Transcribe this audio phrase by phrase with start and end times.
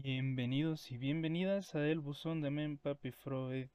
[0.00, 3.68] Bienvenidos y bienvenidas a El Buzón de Men Papi Freud.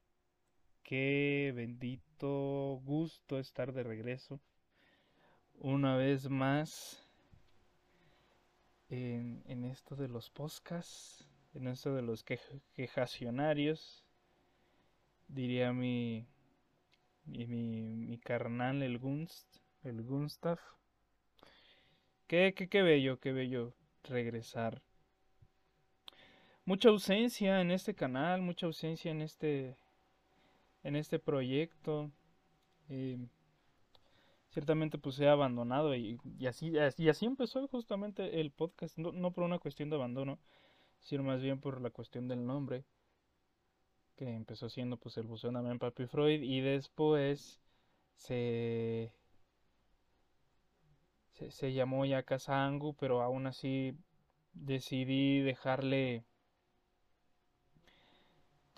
[0.82, 4.40] Qué bendito gusto estar de regreso
[5.60, 7.08] una vez más
[8.88, 12.24] en, esto de los podcasts, en esto de los
[12.74, 14.04] quejacionarios.
[15.28, 16.26] Diría mi,
[17.26, 20.58] mi, mi, carnal, el Gunst, el Gunstav.
[22.26, 23.72] Qué, qué, qué bello, qué bello
[24.02, 24.82] regresar
[26.68, 29.74] mucha ausencia en este canal, mucha ausencia en este
[30.82, 32.10] en este proyecto.
[32.90, 33.18] Eh,
[34.50, 39.58] ciertamente pues he abandonado y, así y así empezó justamente el podcast, no, por una
[39.58, 40.38] cuestión de abandono,
[41.00, 42.84] sino más bien por la cuestión del nombre
[44.16, 47.60] que empezó siendo pues el buzón de Papi Freud y después
[48.16, 49.10] se
[51.32, 53.96] se llamó ya Casa Angu, pero aún así
[54.52, 56.24] decidí dejarle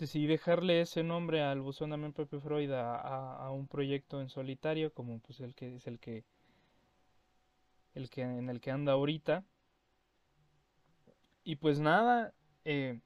[0.01, 5.21] decidí dejarle ese nombre al buzón de Pepe Freud a, un proyecto en solitario como
[5.21, 6.25] pues el que es el que
[7.95, 9.45] el que en el que anda ahorita.
[11.45, 12.33] Y pues nada
[12.65, 13.01] eh,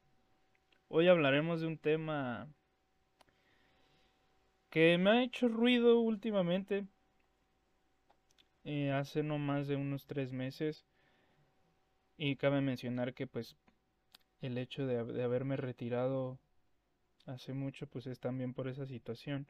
[0.89, 2.49] hoy hablaremos de un tema
[4.71, 6.87] que me ha hecho ruido últimamente
[8.65, 10.85] eh, hace no más de unos tres meses.
[12.17, 13.57] Y cabe mencionar que pues
[14.41, 16.39] el hecho de haberme retirado
[17.27, 19.47] hace mucho, pues es también por esa situación.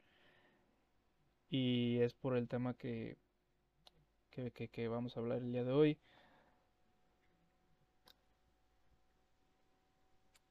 [1.49, 3.17] Y es por el tema que,
[4.31, 5.97] que, vamos a hablar el día de hoy.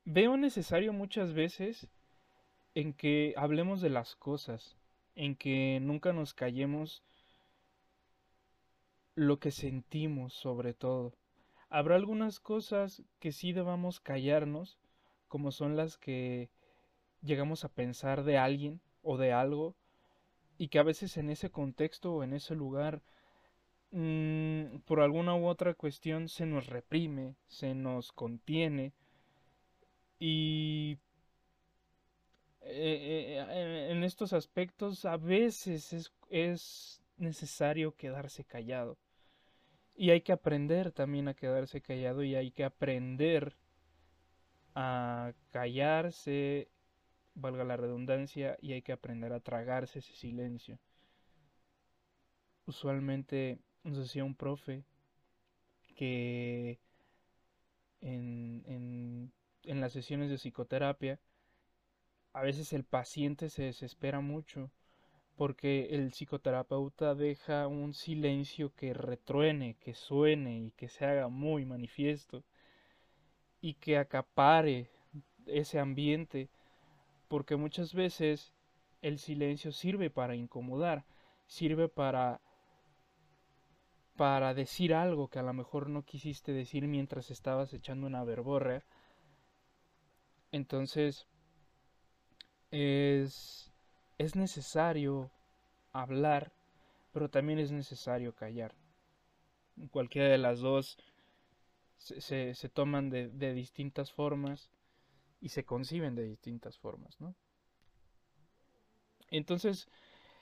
[0.05, 1.89] Veo necesario muchas veces
[2.75, 4.77] en que hablemos de las cosas,
[5.15, 7.03] en que nunca nos callemos
[9.15, 11.15] lo que sentimos sobre todo.
[11.69, 14.79] Habrá algunas cosas que sí debamos callarnos,
[15.29, 16.51] como son las que
[17.25, 19.75] llegamos a pensar de alguien o de algo
[20.59, 23.03] y que a veces en ese contexto o en ese lugar
[23.91, 28.93] mm, por alguna u otra cuestión se nos reprime, se nos contiene
[30.19, 30.99] y
[32.61, 38.97] eh, eh, en estos aspectos a veces es, es necesario quedarse callado.
[39.97, 43.57] Y hay que aprender también a quedarse callado y hay que aprender
[44.75, 46.69] a callarse
[47.35, 50.79] valga la redundancia, y hay que aprender a tragarse ese silencio.
[52.67, 54.85] Usualmente nos decía un profe
[55.95, 56.79] que
[58.01, 59.33] en, en,
[59.65, 61.21] en las sesiones de psicoterapia
[62.33, 64.71] a veces el paciente se desespera mucho
[65.37, 71.65] porque el psicoterapeuta deja un silencio que retruene, que suene y que se haga muy
[71.65, 72.45] manifiesto
[73.61, 74.89] y que acapare
[75.47, 76.51] ese ambiente
[77.29, 78.53] porque muchas veces
[79.03, 81.05] el silencio sirve para incomodar,
[81.47, 82.41] sirve para
[84.17, 88.85] para decir algo que a lo mejor no quisiste decir mientras estabas echando una verborrea.
[90.53, 91.27] Entonces
[92.71, 93.73] es
[94.19, 95.31] es necesario
[95.93, 96.53] hablar,
[97.13, 98.75] pero también es necesario callar.
[99.91, 100.97] Cualquiera de las dos
[101.97, 104.71] se, se, toman de, de distintas formas
[105.45, 107.35] y se conciben de distintas formas, ¿no?
[109.29, 109.89] Entonces,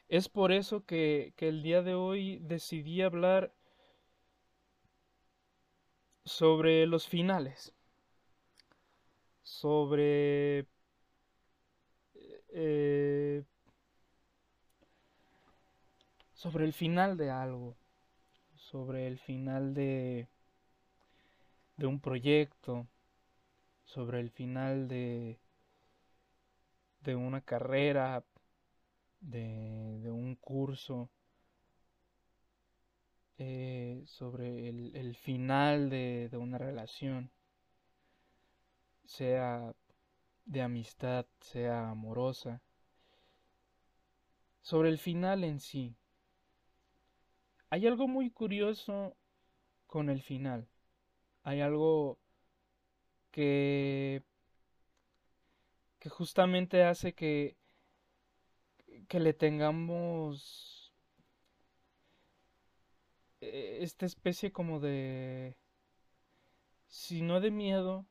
[0.09, 3.53] es por eso que, que el día de hoy decidí hablar
[6.25, 7.75] sobre los finales,
[9.43, 10.69] sobre
[12.51, 13.43] eh,
[16.33, 17.77] sobre el final de algo,
[18.55, 20.29] sobre el final de,
[21.77, 22.87] de un proyecto,
[23.93, 25.39] sobre el final de,
[27.01, 28.25] de una carrera,
[29.21, 31.11] de, de un curso,
[33.37, 37.31] eh, sobre el, el final de, de una relación,
[39.05, 39.75] sea
[40.47, 42.62] de amistad, sea amorosa,
[44.62, 45.95] sobre el final en sí.
[47.71, 49.17] Hay algo muy curioso
[49.87, 50.69] con el final.
[51.45, 52.19] Hay algo
[53.32, 54.23] que,
[56.08, 57.56] justamente hace que,
[59.08, 60.93] que le tengamos
[63.40, 65.56] eh, esta especie como de,
[66.87, 68.06] si no de miedo,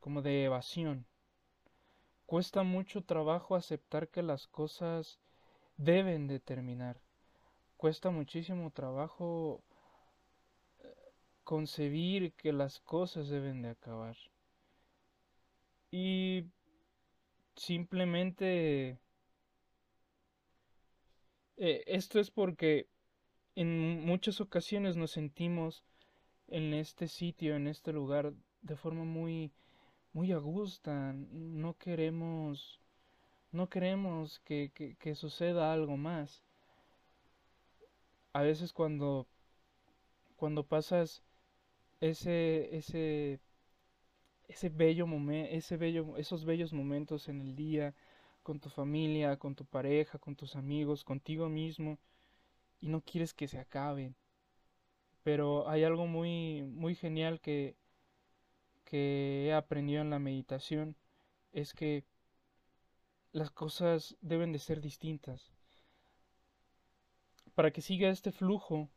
[0.00, 1.06] como de evasión.
[2.26, 5.18] Cuesta mucho trabajo aceptar que las cosas
[5.76, 7.00] deben de terminar.
[7.76, 9.62] Cuesta muchísimo trabajo
[11.44, 14.16] concebir que las cosas deben de acabar.
[15.90, 16.46] Y
[17.54, 18.98] simplemente
[21.56, 22.88] eh, esto es porque
[23.54, 25.84] en muchas ocasiones nos sentimos
[26.48, 28.32] en este sitio, en este lugar,
[28.62, 29.52] de forma muy,
[30.12, 31.12] muy augusta.
[31.12, 32.80] No queremos,
[33.52, 36.42] no queremos que, que suceda algo más.
[38.32, 39.28] A veces cuando,
[40.36, 41.22] cuando pasas
[42.00, 43.40] ese, ese,
[44.48, 47.94] ese bello momento, ese bello, esos bellos momentos en el día,
[48.42, 51.98] con tu familia, con tu pareja, con tus amigos, contigo mismo,
[52.80, 54.14] y no quieres que se acaben.
[55.22, 57.76] Pero hay algo muy, muy genial que,
[58.84, 60.96] que he aprendido en la meditación,
[61.52, 62.04] es que
[63.32, 65.52] las cosas deben de ser distintas.
[67.54, 68.90] Para que siga este flujo,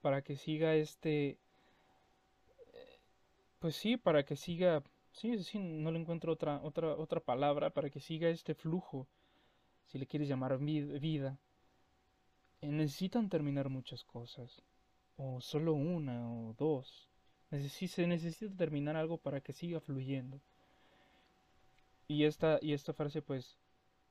[0.00, 1.38] para que siga este...
[3.60, 7.90] Pues sí, para que siga Sí, sí, no le encuentro otra, otra, otra palabra para
[7.90, 9.08] que siga este flujo,
[9.86, 11.38] si le quieres llamar vida.
[12.60, 14.62] Eh, necesitan terminar muchas cosas,
[15.16, 17.08] o solo una o dos.
[17.88, 20.40] se necesita terminar algo para que siga fluyendo.
[22.06, 23.58] Y esta, y esta frase, pues,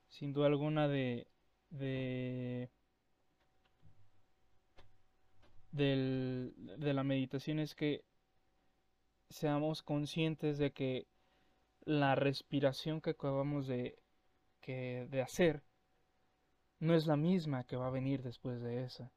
[0.07, 1.28] sin duda alguna de,
[1.69, 2.69] de,
[5.72, 8.04] del, de la meditación es que
[9.30, 11.08] seamos conscientes de que
[11.86, 13.98] la respiración que acabamos de,
[14.62, 15.64] que, de hacer
[16.80, 19.12] no es la misma que va a venir después de esa.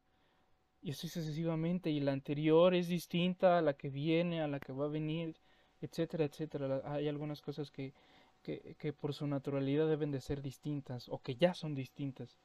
[0.81, 4.73] Y así sucesivamente, y la anterior es distinta a la que viene, a la que
[4.73, 5.37] va a venir,
[5.81, 6.83] etcétera, etcétera.
[6.85, 7.95] Hay algunas cosas que,
[8.43, 12.37] que, que por su naturalidad deben de ser distintas, o que ya son distintas.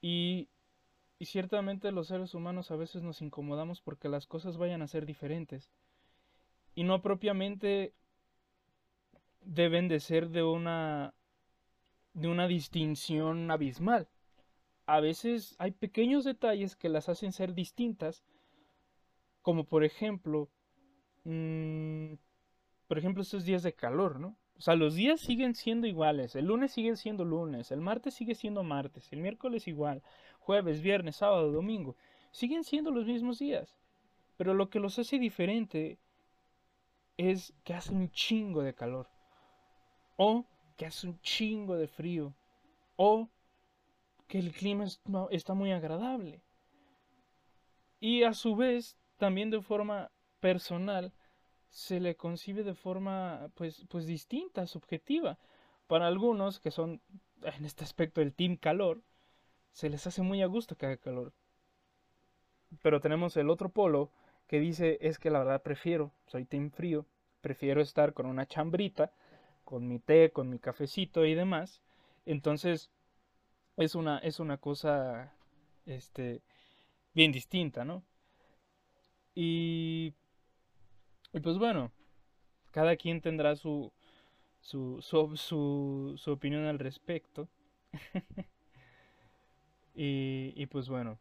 [0.00, 0.48] Y,
[1.18, 5.04] y ciertamente los seres humanos a veces nos incomodamos porque las cosas vayan a ser
[5.04, 5.70] diferentes
[6.74, 7.94] y no propiamente
[9.42, 11.14] deben de ser de una
[12.14, 14.08] de una distinción abismal.
[14.86, 18.24] A veces hay pequeños detalles que las hacen ser distintas,
[19.42, 20.48] como por ejemplo,
[21.24, 22.14] mmm,
[22.86, 24.36] por ejemplo estos días de calor, ¿no?
[24.56, 28.36] O sea, los días siguen siendo iguales, el lunes sigue siendo lunes, el martes sigue
[28.36, 30.02] siendo martes, el miércoles igual,
[30.38, 31.96] jueves, viernes, sábado, domingo,
[32.30, 33.74] siguen siendo los mismos días.
[34.36, 35.98] Pero lo que los hace diferente
[37.16, 39.08] es que hace un chingo de calor.
[40.16, 40.44] O
[40.76, 42.34] que hace un chingo de frío.
[42.96, 43.28] O
[44.26, 44.84] que el clima
[45.30, 46.42] está muy agradable.
[48.00, 51.12] Y a su vez, también de forma personal,
[51.70, 55.38] se le concibe de forma pues, pues distinta, subjetiva.
[55.86, 57.00] Para algunos que son
[57.42, 59.02] en este aspecto el team calor,
[59.72, 61.32] se les hace muy a gusto que haga calor.
[62.82, 64.10] Pero tenemos el otro polo
[64.54, 67.06] que dice es que la verdad prefiero, soy team frío,
[67.40, 69.12] prefiero estar con una chambrita,
[69.64, 71.82] con mi té, con mi cafecito y demás.
[72.24, 72.88] Entonces,
[73.76, 75.34] es una, es una cosa
[75.86, 76.40] este,
[77.14, 78.04] bien distinta, ¿no?
[79.34, 80.14] Y,
[81.32, 81.90] y pues bueno,
[82.70, 83.92] cada quien tendrá su,
[84.60, 87.48] su, su, su, opinión al respecto.
[89.96, 91.18] y, y pues bueno,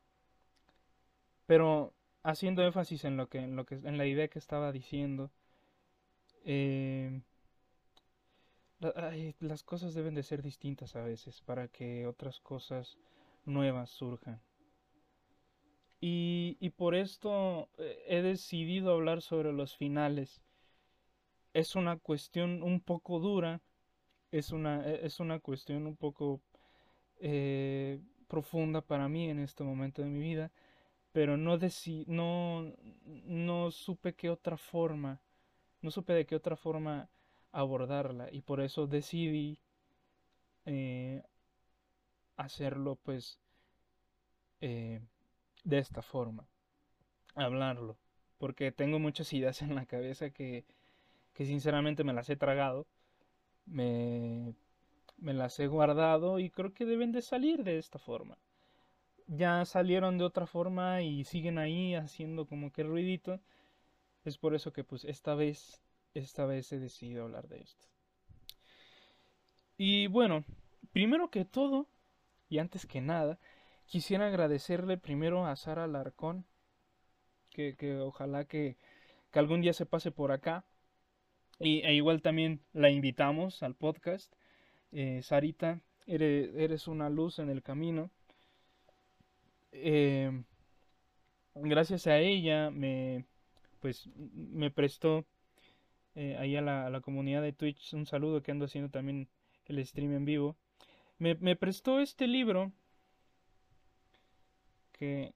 [1.47, 5.31] pero haciendo énfasis en lo que en lo que en la idea que estaba diciendo
[6.45, 7.21] eh,
[9.39, 12.97] las cosas deben de ser distintas a veces para que otras cosas
[13.45, 14.41] nuevas surjan.
[16.01, 20.41] Y, y por esto eh, he decidido hablar sobre los finales.
[21.53, 23.61] Es una cuestión un poco dura
[24.33, 26.41] es una, e, es una cuestión un poco
[27.19, 30.51] eh, profunda para mí en este momento de mi vida
[31.13, 31.57] pero no,
[32.07, 32.73] no,
[33.25, 35.21] no supe qué otra forma,
[35.81, 37.07] no supe de qué otra forma
[37.51, 39.59] abordarla y por eso decidí
[40.65, 41.21] eh,
[42.35, 43.39] hacerlo pues
[44.59, 45.01] eh,
[45.63, 46.47] de esta forma,
[47.35, 47.95] hablarlo,
[48.39, 50.65] porque tengo muchas ideas en la cabeza que,
[51.33, 52.87] que sinceramente me las he tragado,
[53.67, 54.55] me,
[55.17, 58.35] me las he guardado y creo que deben de salir de esta forma
[59.27, 63.39] ya salieron de otra forma y siguen ahí haciendo como que ruidito.
[64.25, 65.81] Es por eso que pues esta vez,
[66.13, 67.87] esta vez he decidido hablar de esto.
[69.77, 70.45] Y bueno,
[70.91, 71.87] primero que todo,
[72.49, 73.39] y antes que nada,
[73.85, 76.45] quisiera agradecerle primero a Sara Larcón,
[77.49, 78.77] que, que ojalá que,
[79.31, 80.65] que, algún día se pase por acá.
[81.59, 84.33] Y, e igual también la invitamos al podcast.
[84.91, 88.11] Eh, Sarita, eres, eres una luz en el camino
[89.73, 90.43] eh,
[91.55, 93.25] gracias a ella me,
[93.79, 95.25] pues me prestó
[96.15, 99.27] eh, ahí a la, comunidad de Twitch un saludo que ando haciendo también
[99.65, 100.55] el stream en vivo.
[101.17, 102.71] Me, me prestó este libro
[104.91, 105.33] que,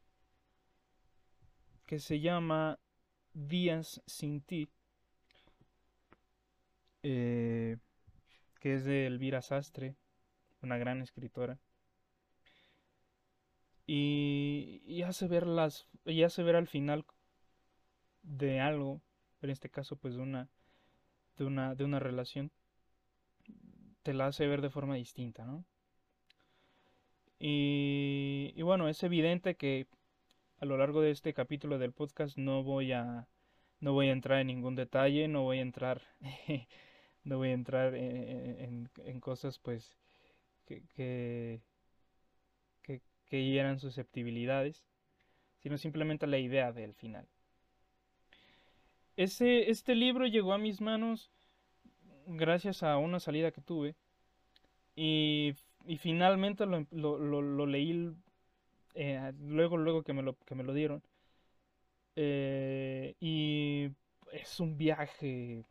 [1.85, 2.79] que se llama
[3.33, 4.69] Días sin ti.
[7.03, 7.77] Eh,
[8.59, 9.95] que es de Elvira Sastre,
[10.61, 11.59] una gran escritora.
[13.87, 17.05] Y, y, hace ver las y hace ver al final
[18.21, 19.01] de algo,
[19.41, 20.49] en este caso pues de una
[21.37, 22.51] de una de una relación
[24.03, 25.65] te la hace ver de forma distinta, ¿no?
[27.39, 29.87] Y, y bueno, es evidente que
[30.59, 33.27] a lo largo de este capítulo del podcast no voy a
[33.79, 36.01] no voy a entrar en ningún detalle, no voy a entrar
[37.23, 39.97] no voy a entrar en, en, cosas pues
[40.65, 41.61] que,
[43.29, 44.83] que, hieran susceptibilidades,
[45.59, 47.27] sino simplemente la idea del final.
[49.15, 51.31] Ese, este libro llegó a mis manos
[52.27, 53.95] gracias a una salida que tuve
[54.95, 55.55] y,
[55.85, 58.13] y finalmente lo, lo, lo, leí
[58.93, 61.01] eh, luego, luego que me lo, que me lo dieron.
[62.15, 63.91] Eh, y
[64.31, 65.63] es un viaje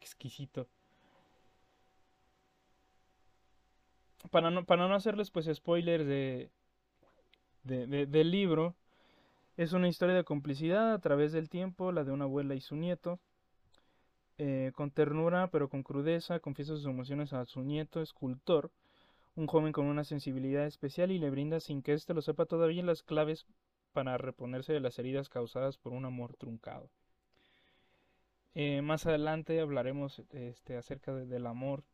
[0.00, 0.68] exquisito.
[4.30, 6.50] Para no, para no hacerles pues spoilers de,
[7.62, 8.74] de, del libro,
[9.56, 12.76] es una historia de complicidad a través del tiempo, la de una abuela y su
[12.76, 13.20] nieto.
[14.36, 18.72] Eh, con ternura pero con crudeza, confiesa sus emociones a su nieto, escultor,
[19.36, 22.82] un joven con una sensibilidad especial y le brinda sin que éste lo sepa todavía
[22.82, 23.46] las claves
[23.92, 26.90] para reponerse de las heridas causadas por un amor truncado.
[28.56, 31.84] Eh, más adelante hablaremos este, acerca del amor,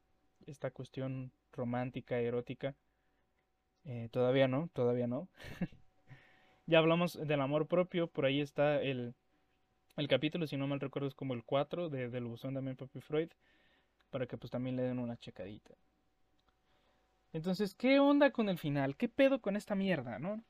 [0.50, 2.74] esta cuestión romántica, erótica.
[3.84, 5.28] Eh, todavía no, todavía no.
[6.66, 9.14] ya hablamos del amor propio, por ahí está el,
[9.96, 13.00] el capítulo, si no mal recuerdo, es como el 4 de, del buzón de Papi
[13.00, 13.30] Freud,
[14.10, 15.74] para que pues también le den una checadita.
[17.32, 18.96] Entonces, ¿qué onda con el final?
[18.96, 20.42] ¿Qué pedo con esta mierda, no?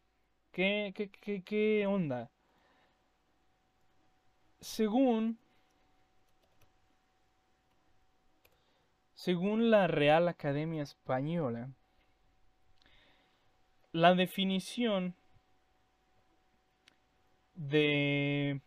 [0.51, 2.31] ¿Qué, qué, qué, qué onda?
[4.61, 5.39] Según
[9.21, 11.69] Según la Real Academia Española,
[13.93, 15.15] la definición
[17.55, 18.63] de,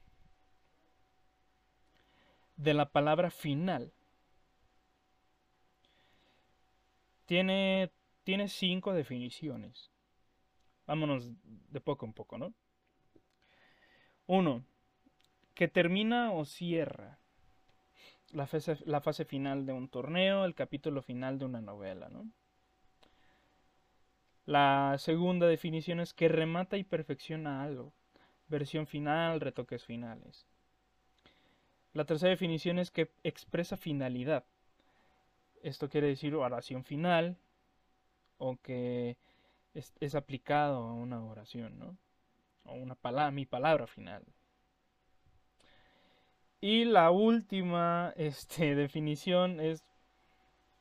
[2.56, 3.92] de la palabra final
[7.26, 7.90] tiene,
[8.24, 9.90] tiene cinco definiciones.
[10.86, 12.54] Vámonos de poco en poco, ¿no?
[14.28, 14.64] Uno,
[15.56, 17.23] que termina o cierra
[18.34, 22.10] la fase, la fase final de un torneo, el capítulo final de una novela.
[22.10, 22.30] ¿no?
[24.46, 27.94] La segunda definición es que remata y perfecciona algo.
[28.48, 30.46] Versión final, retoques finales.
[31.94, 34.44] La tercera definición es que expresa finalidad.
[35.62, 37.38] Esto quiere decir oración final
[38.38, 39.16] o que
[39.74, 41.98] es, aplicado a una oración, ¿no?
[42.66, 42.98] O una
[43.32, 44.24] mi palabra final.
[46.66, 49.84] Y la última este, definición es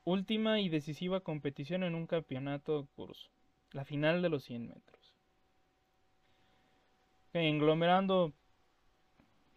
[0.04, 3.28] última y decisiva competición en un campeonato curso.
[3.72, 5.12] La final de los 100 metros.
[7.32, 8.32] englomerando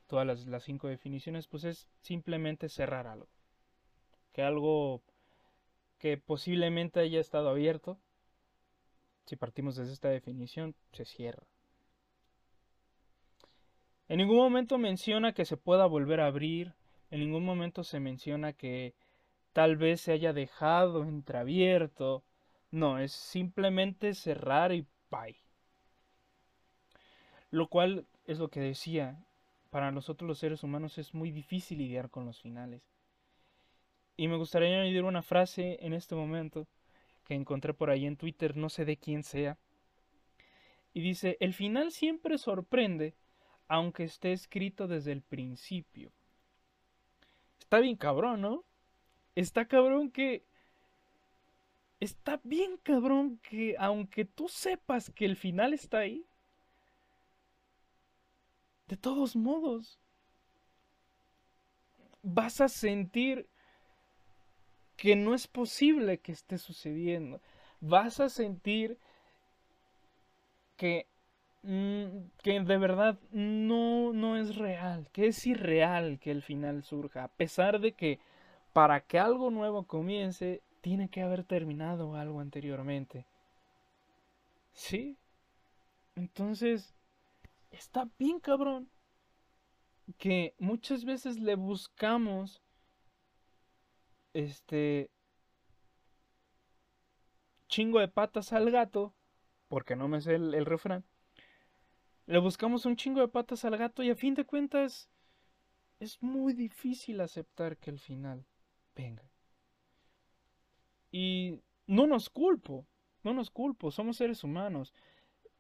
[0.08, 3.28] todas las, las, cinco definiciones, pues es simplemente cerrar algo.
[4.34, 5.04] Que algo
[6.00, 8.00] que posiblemente haya estado abierto,
[9.28, 11.46] si partimos desde esta definición, se cierra.
[14.08, 16.74] En ningún momento menciona que se pueda volver a abrir,
[17.10, 18.94] en ningún momento se menciona que
[19.54, 22.24] tal vez se haya dejado entreabierto.
[22.72, 25.40] No, es simplemente cerrar y bye.
[27.50, 29.24] Lo cual es lo que decía,
[29.72, 32.84] para nosotros los seres humanos es muy difícil lidiar con los finales.
[34.18, 36.68] Y me gustaría añadir una frase en este momento
[37.26, 39.58] que encontré por ahí en Twitter, no sé de quién sea.
[40.94, 43.16] Y dice, el final siempre sorprende
[43.68, 46.12] aunque esté escrito desde el principio.
[47.60, 48.64] Está bien cabrón, ¿no?
[49.36, 50.44] Está cabrón que...
[52.00, 56.26] Está bien cabrón que aunque tú sepas que el final está ahí,
[58.88, 59.98] de todos modos,
[62.22, 63.48] vas a sentir
[64.98, 67.42] que no es posible que esté sucediendo.
[67.80, 68.98] Vas a sentir
[70.78, 71.08] que
[71.66, 77.28] que de verdad no, no es real, que es irreal que el final surja, a
[77.30, 78.20] pesar de que
[78.74, 83.26] para que algo nuevo comience, tiene que haber terminado algo anteriormente.
[84.74, 85.18] ¿Sí?
[86.16, 86.94] Entonces,
[87.72, 88.90] está bien cabrón.
[90.18, 92.62] que muchas veces le buscamos
[94.34, 95.10] este
[97.68, 99.14] chingo de patas al gato,
[99.68, 101.04] porque no me sé el, el refrán,
[102.28, 105.10] le buscamos un chingo de patas al gato y a fin de cuentas
[106.00, 108.46] es muy difícil aceptar que el final
[108.96, 109.24] venga.
[111.12, 112.86] Y no nos culpo,
[113.24, 114.94] no nos culpo, somos seres humanos.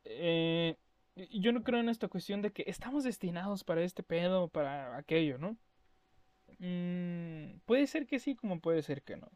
[0.03, 0.75] Eh,
[1.15, 5.37] yo no creo en esta cuestión de que estamos destinados para este pedo, para aquello,
[5.37, 5.57] ¿no?
[6.59, 9.29] Mm, puede ser que sí, como puede ser que no.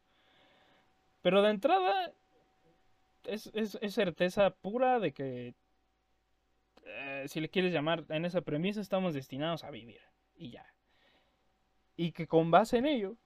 [1.22, 2.14] Pero de entrada,
[3.26, 3.52] es,
[3.90, 5.54] certeza pura de que,
[6.90, 10.02] eh, si le quieres llamar en esa premisa, estamos destinados a vivir.
[10.36, 10.66] Y ya.
[11.96, 13.18] Y que con base en ello,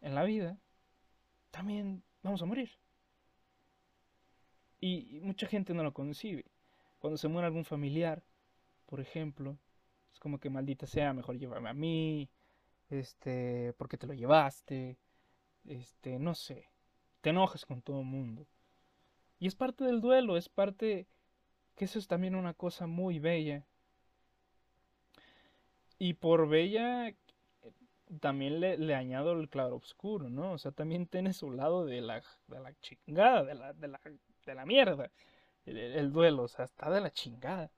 [0.00, 0.58] en la vida,
[1.50, 2.70] también vamos a morir.
[4.80, 6.44] Y, mucha gente no lo concibe.
[6.98, 8.22] Cuando se muere algún familiar,
[8.86, 9.58] por ejemplo,
[10.12, 12.28] es como que maldita sea, mejor llévame a mí,
[12.90, 14.98] este, porque te lo llevaste,
[15.64, 16.70] este, no sé,
[17.20, 18.46] te enojas con todo el mundo.
[19.38, 21.06] Y es parte del duelo, es parte
[21.78, 23.64] que eso es también una cosa muy bella.
[25.98, 27.14] Y por bella
[28.20, 30.52] también le, añado el claro oscuro, ¿no?
[30.52, 34.00] O sea, también tiene su lado de la, de la chingada, de la, de la,
[34.46, 35.10] de la mierda.
[35.66, 37.70] El, duelo, o sea, está de la chingada.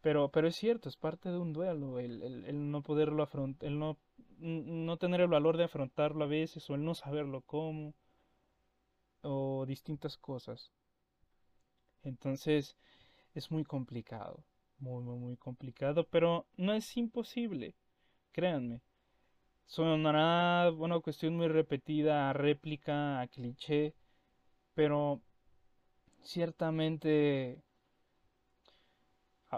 [0.00, 3.78] Pero, pero es cierto, es parte de un duelo, el, el, no poderlo afrontar, el
[3.78, 3.98] no,
[4.38, 7.94] no tener el valor de afrontarlo a veces, o el no saberlo cómo,
[9.22, 10.72] o distintas cosas.
[12.02, 12.76] Entonces,
[13.34, 14.44] es muy complicado,
[14.78, 17.74] muy, muy, muy complicado, pero no es imposible,
[18.32, 18.80] créanme.
[19.66, 23.94] Sonará una cuestión muy repetida, a réplica, a cliché,
[24.74, 25.20] pero
[26.22, 27.62] ciertamente,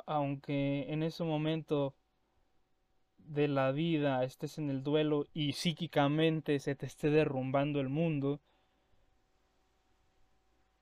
[0.07, 1.95] aunque en ese momento
[3.19, 8.41] de la vida estés en el duelo y psíquicamente se te esté derrumbando el mundo,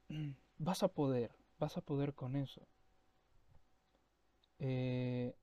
[0.58, 2.66] vas a poder, vas a poder con eso.
[4.64, 5.34] Eh,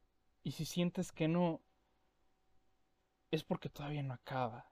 [0.43, 1.59] y si sientes que no,
[3.31, 4.65] es porque todavía no acaba.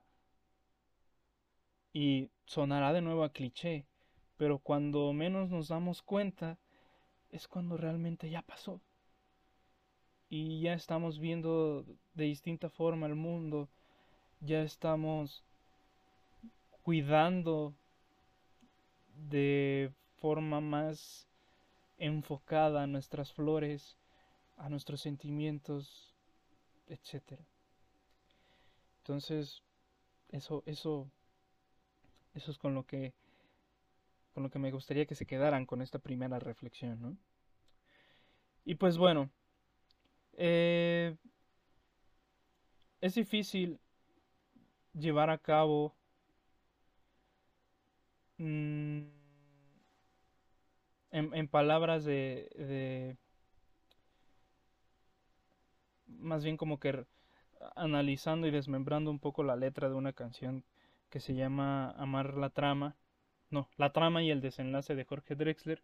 [1.92, 3.86] Y sonará de nuevo a cliché,
[4.38, 6.58] pero cuando menos nos damos cuenta
[7.30, 8.80] es cuando realmente ya pasó.
[10.30, 11.84] Y ya estamos viendo
[12.14, 13.68] de distinta forma el mundo,
[14.40, 15.44] ya estamos
[16.84, 17.76] cuidando
[19.30, 21.28] de forma más
[21.98, 23.98] enfocada nuestras flores,
[24.58, 26.16] a nuestros sentimientos,
[26.88, 27.46] etcétera.
[29.00, 29.64] Entonces,
[30.30, 31.10] eso, eso,
[32.34, 33.14] eso es con lo que,
[34.34, 37.18] con lo que me gustaría que se quedaran con esta primera reflexión, ¿no?
[38.66, 39.32] Y pues bueno,
[40.34, 41.16] eh,
[43.00, 43.80] es difícil
[44.94, 45.96] llevar a cabo
[48.38, 49.04] mm,
[51.12, 53.18] en, palabras de,
[56.08, 57.06] más bien como que
[57.76, 60.64] analizando y desmembrando un poco la letra de una canción
[61.10, 62.96] que se llama Amar la trama,
[63.50, 65.82] no, la trama y el desenlace de Jorge Drexler,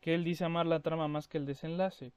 [0.00, 2.12] que él dice amar la trama más que el desenlace.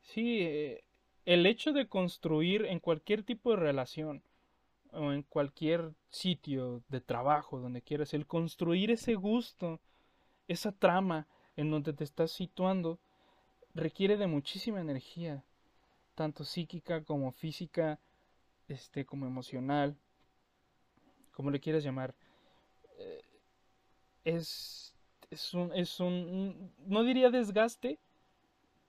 [0.00, 0.84] Sí, eh,
[1.24, 4.22] el hecho de construir en cualquier tipo de relación
[4.92, 9.80] o en cualquier sitio de trabajo donde quieras, el construir ese gusto,
[10.46, 11.26] esa trama
[11.56, 13.00] en donde te estás situando,
[13.74, 15.44] requiere de muchísima energía,
[16.14, 17.98] tanto psíquica como física,
[18.68, 19.96] este, como emocional,
[21.32, 22.14] como le quieras llamar.
[22.98, 23.22] Eh,
[24.24, 24.94] es,
[25.30, 27.98] es, un, es un, no diría desgaste,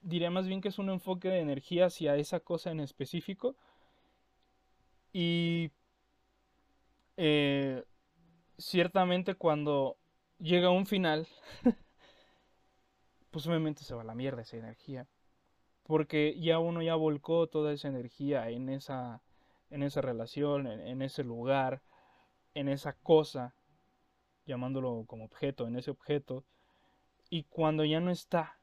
[0.01, 3.55] diría más bien que es un enfoque de energía hacia esa cosa en específico.
[5.11, 5.71] Y
[7.17, 7.83] eh,
[8.57, 9.97] ciertamente cuando
[10.39, 11.27] llega un final,
[13.35, 15.09] pues obviamente se va a la mierda esa energía.
[15.83, 19.23] Porque ya uno ya volcó toda esa energía en esa,
[19.69, 21.81] en esa relación, en, ese lugar,
[22.53, 23.53] en esa cosa,
[24.45, 26.45] llamándolo como objeto, en ese objeto,
[27.29, 28.57] y cuando ya no está,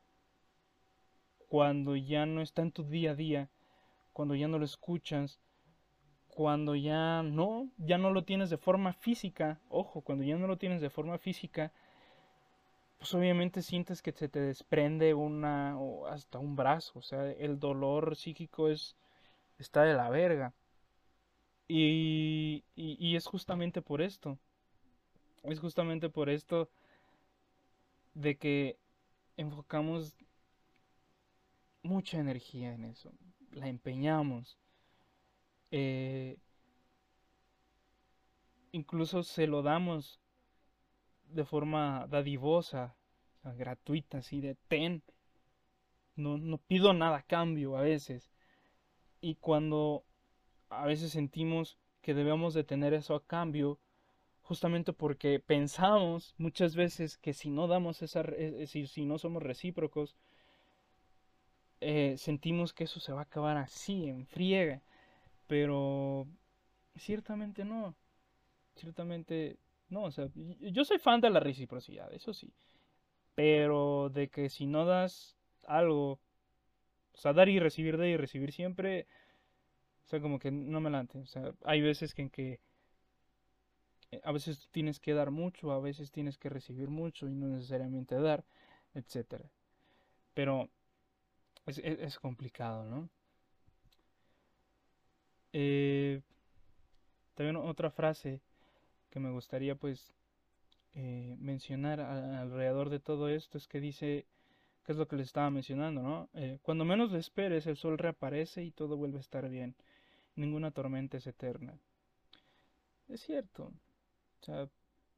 [1.48, 3.50] cuando ya no está en tu día a día,
[4.14, 5.38] cuando ya no lo escuchas,
[6.28, 10.56] cuando ya no, ya no lo tienes de forma física, ojo, cuando ya no lo
[10.56, 11.74] tienes de forma física,
[13.02, 17.58] pues obviamente sientes que se te desprende una o hasta un brazo, o sea, el
[17.58, 18.94] dolor psíquico es
[19.58, 20.54] está de la verga.
[21.66, 24.38] Y, y, es justamente por esto,
[25.42, 26.70] es justamente por esto
[28.14, 28.78] de que
[29.36, 30.14] enfocamos
[31.82, 33.10] mucha energía en eso,
[33.50, 34.56] la empeñamos.
[35.72, 36.38] Eh,
[38.70, 40.21] incluso se lo damos
[41.33, 42.95] de forma dadivosa,
[43.57, 45.03] gratuita, así de ten.
[46.16, 48.31] No, no pido nada a cambio a veces.
[49.21, 50.05] Y cuando
[50.68, 53.79] a veces sentimos que debemos de tener eso a cambio,
[54.42, 59.42] justamente porque pensamos muchas veces que si no damos esa, eh, si, si no somos
[59.42, 60.16] recíprocos,
[61.81, 64.83] eh, sentimos que eso se va a acabar así, en friega.
[65.49, 66.27] Pero
[66.97, 67.95] ciertamente no.
[68.77, 69.59] Ciertamente
[69.92, 70.05] no.
[70.05, 72.52] O sea, yo soy fan de la reciprocidad, eso sí.
[73.35, 78.52] Pero de que si no das algo, o sea, dar y recibir, dar y recibir
[78.52, 79.07] siempre,
[80.05, 81.18] o sea, como que no me lante.
[81.20, 82.61] O sea, hay veces que en que
[84.12, 87.48] eh, a veces tienes que dar mucho, a veces tienes que recibir mucho y no
[87.48, 88.44] necesariamente dar,
[88.94, 89.50] etcétera.
[90.35, 90.70] Pero
[91.66, 93.09] es, complicado, ¿no?
[95.52, 96.22] Eh,
[97.35, 98.40] también otra frase
[99.12, 100.14] que me gustaría pues
[100.94, 104.27] eh, mencionar alrededor de todo esto es que dice,
[104.85, 106.31] que es lo que les estaba mencionando, ¿no?
[106.35, 109.77] Eh, cuando menos lo esperes, el sol reaparece y todo vuelve a estar bien.
[110.35, 111.79] Ninguna tormenta es eterna.
[113.09, 113.70] Es cierto.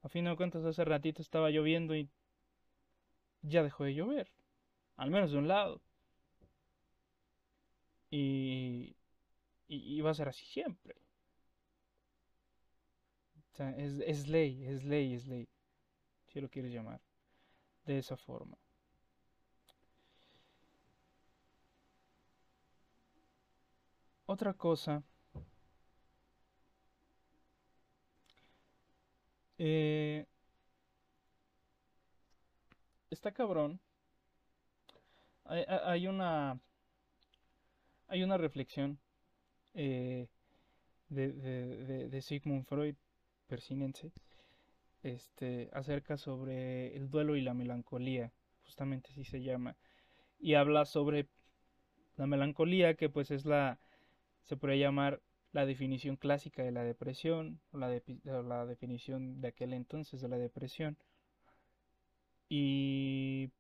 [0.03, 2.11] A fin de cuentas hace ratito estaba lloviendo y
[3.43, 4.29] ya dejó de llover.
[4.97, 5.81] Al menos de un lado.
[8.11, 8.97] Y,
[9.67, 10.95] y, va a ser así siempre.
[13.57, 15.49] Es, ley, es ley, es ley.
[16.27, 17.01] Si lo quieres llamar.
[17.87, 18.57] De esa forma.
[24.27, 25.03] Otra cosa.
[29.59, 30.27] Eh,
[33.11, 33.81] está cabrón.
[35.45, 36.59] Hay, una.
[38.09, 38.99] Hay una reflexión
[39.75, 40.27] eh,
[41.09, 42.97] de, de, de, Sigmund Freud,
[43.55, 44.11] persinense,
[45.05, 48.33] este, acerca sobre el duelo y la melancolía,
[48.65, 49.77] justamente así se llama,
[50.41, 51.29] y habla sobre
[52.17, 53.79] la melancolía, que pues es la,
[54.43, 55.21] se podría llamar
[55.53, 57.89] la definición clásica de la depresión, o la,
[58.25, 60.97] la definición de aquel entonces de la depresión.
[62.49, 63.53] Y,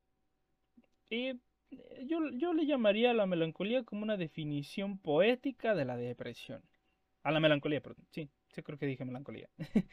[1.09, 1.35] y
[2.05, 6.63] yo, yo, le llamaría a la melancolía como una definición poética de la depresión.
[7.23, 8.05] A la melancolía, perdón.
[8.11, 9.49] Sí, sí creo que dije melancolía.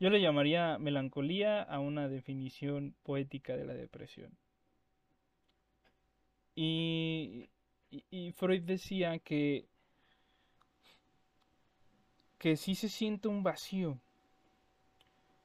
[0.00, 4.36] yo le llamaría melancolía a una definición poética de la depresión.
[6.54, 7.48] Y,
[7.90, 9.66] y Freud decía que
[12.42, 14.00] que sí se siente un vacío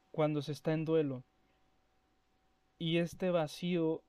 [0.09, 1.23] cuando se está en duelo.
[2.79, 4.01] Y este vacío,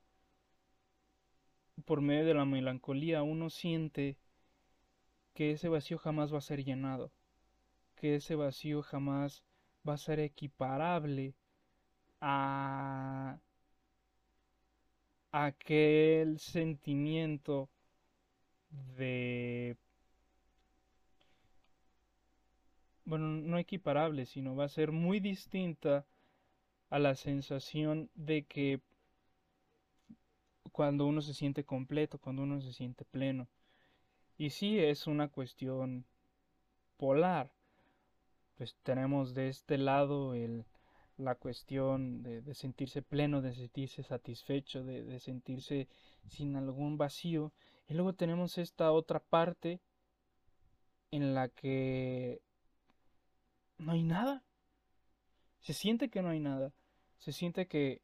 [1.85, 4.17] por medio de la melancolía, uno siente
[5.35, 7.11] que ese vacío jamás va a ser llenado,
[7.99, 9.43] que ese vacío jamás
[9.87, 11.35] va a ser equiparable
[12.21, 13.37] a
[15.31, 17.69] aquel sentimiento
[18.97, 19.77] de
[23.03, 26.05] bueno, no equiparable, sino va a ser muy distinta
[26.89, 28.81] a la sensación de que
[30.71, 33.49] cuando uno se siente completo, cuando uno se siente pleno.
[34.37, 36.05] Y sí es una cuestión
[36.97, 37.51] polar.
[38.59, 40.65] Pues tenemos de este lado el,
[41.15, 45.87] la cuestión de, sentirse pleno, de sentirse satisfecho, de, de sentirse
[46.27, 47.53] sin algún vacío.
[47.87, 49.79] Y luego tenemos esta otra parte
[51.09, 52.41] en la que
[53.77, 54.43] no hay nada.
[55.61, 56.73] Se siente que no hay nada.
[57.17, 58.01] Se siente que,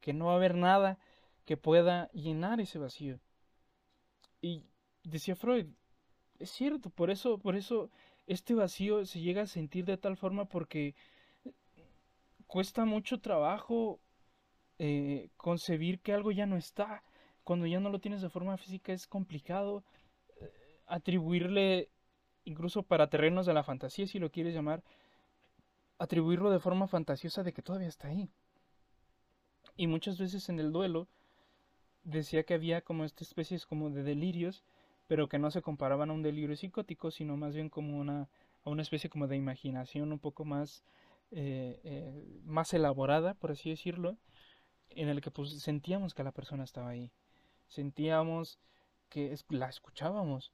[0.00, 0.98] que no va a haber nada
[1.44, 3.20] que pueda llenar ese vacío.
[4.42, 4.64] Y
[5.04, 5.68] decía Freud,
[6.40, 7.88] es cierto, por eso, por eso
[8.26, 10.94] este vacío se llega a sentir de tal forma porque
[12.46, 14.00] cuesta mucho trabajo
[14.78, 17.02] eh, concebir que algo ya no está.
[17.44, 19.84] Cuando ya no lo tienes de forma física es complicado
[20.40, 21.90] eh, atribuirle
[22.44, 24.82] incluso para terrenos de la fantasía, si lo quieres llamar,
[25.98, 28.28] atribuirlo de forma fantasiosa de que todavía está ahí.
[29.76, 31.08] Y muchas veces en el duelo
[32.04, 34.64] decía que había como estas especies como de delirios,
[35.06, 38.28] pero que no se comparaban a un delirio psicótico, sino más bien como una,
[38.64, 40.84] a una especie como de imaginación un poco más,
[41.30, 44.16] eh, eh, más elaborada, por así decirlo,
[44.90, 47.12] en el que pues sentíamos que la persona estaba ahí,
[47.68, 48.58] sentíamos
[49.08, 50.52] que la escuchábamos,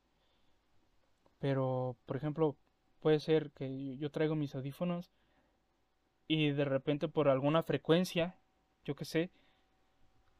[1.38, 2.56] pero, por ejemplo,
[3.00, 5.10] puede ser que yo traigo mis audífonos
[6.28, 8.36] y de repente por alguna frecuencia,
[8.84, 9.30] yo que sé,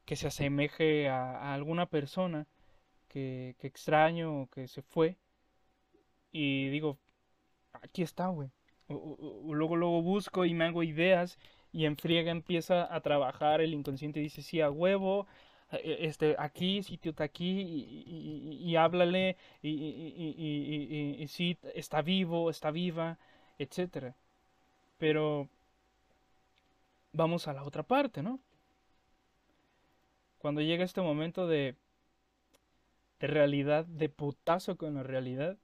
[0.04, 2.46] que se asemeje a, alguna persona
[3.12, 5.16] que, extraño que se fue.
[6.32, 6.98] Y digo,
[7.72, 8.50] aquí está, güey.
[8.88, 11.38] Luego, luego busco y me hago ideas
[11.72, 15.26] y en friega empieza a trabajar el inconsciente dice, sí, a huevo,
[15.70, 19.70] e, este, aquí, sitio está aquí, y, y, háblale, y,
[21.22, 23.18] y, sí, está vivo, está viva,
[23.58, 24.14] etc.
[24.98, 25.48] Pero
[27.12, 28.38] vamos a la otra parte, ¿no?
[30.38, 31.76] Cuando llega este momento de,
[33.22, 35.56] de realidad, de putazo con la realidad,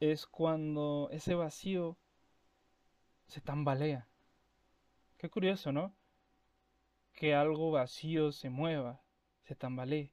[0.00, 1.96] es cuando ese vacío
[3.26, 4.06] se tambalea.
[5.16, 5.94] Qué curioso, ¿no?
[7.14, 9.00] Que algo vacío se mueva,
[9.44, 10.12] se tambalee.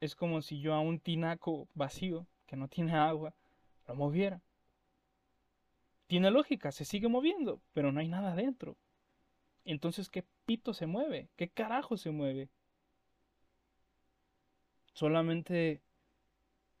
[0.00, 3.34] Es como si yo a un tinaco vacío, que no tiene agua,
[3.86, 4.40] lo moviera.
[6.06, 8.78] Tiene lógica, se sigue moviendo, pero no hay nada adentro.
[9.66, 11.28] Entonces, ¿qué pito se mueve?
[11.36, 12.48] ¿Qué carajo se mueve?
[14.98, 15.80] Solamente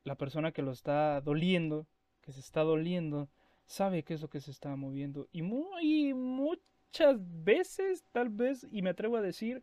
[0.02, 1.86] la persona que lo está doliendo,
[2.20, 3.28] que se está doliendo,
[3.64, 5.28] sabe qué es lo que se está moviendo.
[5.30, 9.62] Y muy, muchas veces, tal vez, y me atrevo a decir,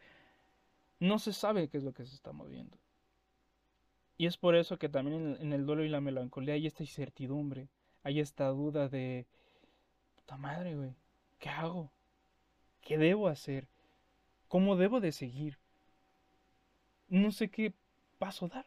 [1.01, 2.77] no se sabe qué es lo que se está moviendo.
[4.17, 7.67] Y es por eso que también en, el dolor y la melancolía hay esta incertidumbre,
[8.03, 9.27] hay esta duda de,
[10.15, 10.95] puta madre, güey,
[11.39, 11.91] ¿qué hago?
[12.79, 13.67] ¿Qué debo hacer?
[14.47, 15.57] ¿Cómo debo de seguir?
[17.09, 17.73] No sé qué
[18.25, 18.65] paso dar.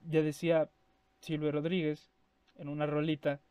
[0.00, 0.70] Ya decía
[1.20, 2.10] Silvio Rodríguez,
[2.54, 3.42] en una rolita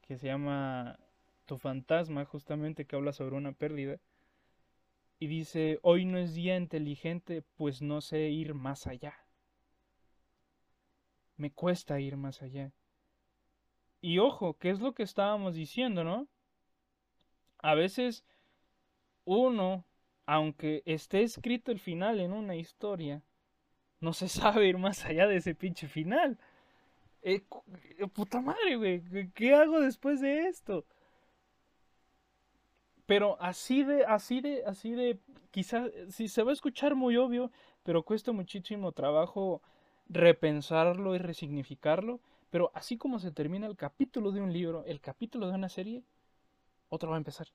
[0.00, 0.98] que se llama
[1.44, 3.98] Tu fantasma, justamente que habla sobre una pérdida.
[5.18, 9.14] Y dice, hoy no es día inteligente, pues no sé ir más allá.
[11.36, 12.72] Me cuesta ir más allá.
[14.00, 16.26] Y ojo, ¿qué es lo que estábamos diciendo, no?
[17.58, 18.24] A veces
[19.26, 19.84] uno,
[20.30, 23.20] aunque esté escrito el final en una historia,
[24.00, 26.38] no se sabe ir más allá de ese pinche final.
[27.22, 27.42] Eh,
[27.98, 29.02] eh, puta madre, güey,
[29.34, 30.86] ¿qué hago después de esto?
[33.06, 35.18] Pero así de, así de, así de,
[35.50, 37.50] quizás, si se va a escuchar muy obvio,
[37.82, 39.62] pero cuesta muchísimo trabajo
[40.08, 42.20] repensarlo y resignificarlo.
[42.50, 46.04] Pero así como se termina el capítulo de un libro, el capítulo de una serie,
[46.88, 47.48] otro va a empezar.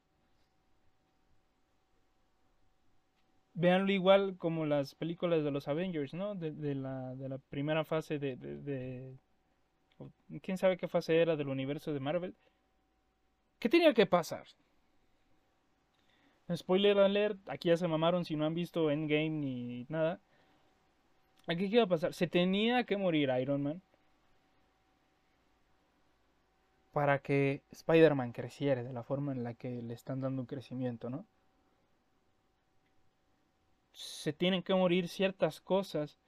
[3.56, 6.36] Veanlo igual como las películas de los Avengers, ¿no?
[6.36, 9.16] De, la, de la, primera fase de,
[10.42, 12.36] quién sabe qué fase era del universo de Marvel.
[13.60, 14.46] ¿Qué tenía que pasar?
[16.54, 20.20] Spoiler alert, aquí ya se mamaron si no han visto Endgame ni nada.
[21.48, 22.14] Aquí qué iba a pasar?
[22.14, 23.82] Se tenía que morir Iron Man
[26.92, 31.10] para que Spider-Man creciera de la forma en la que le están dando un crecimiento,
[31.10, 31.26] ¿no?
[33.96, 36.20] Se tienen que morir ciertas cosas,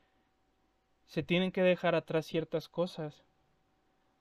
[1.06, 3.26] se tienen que dejar atrás ciertas cosas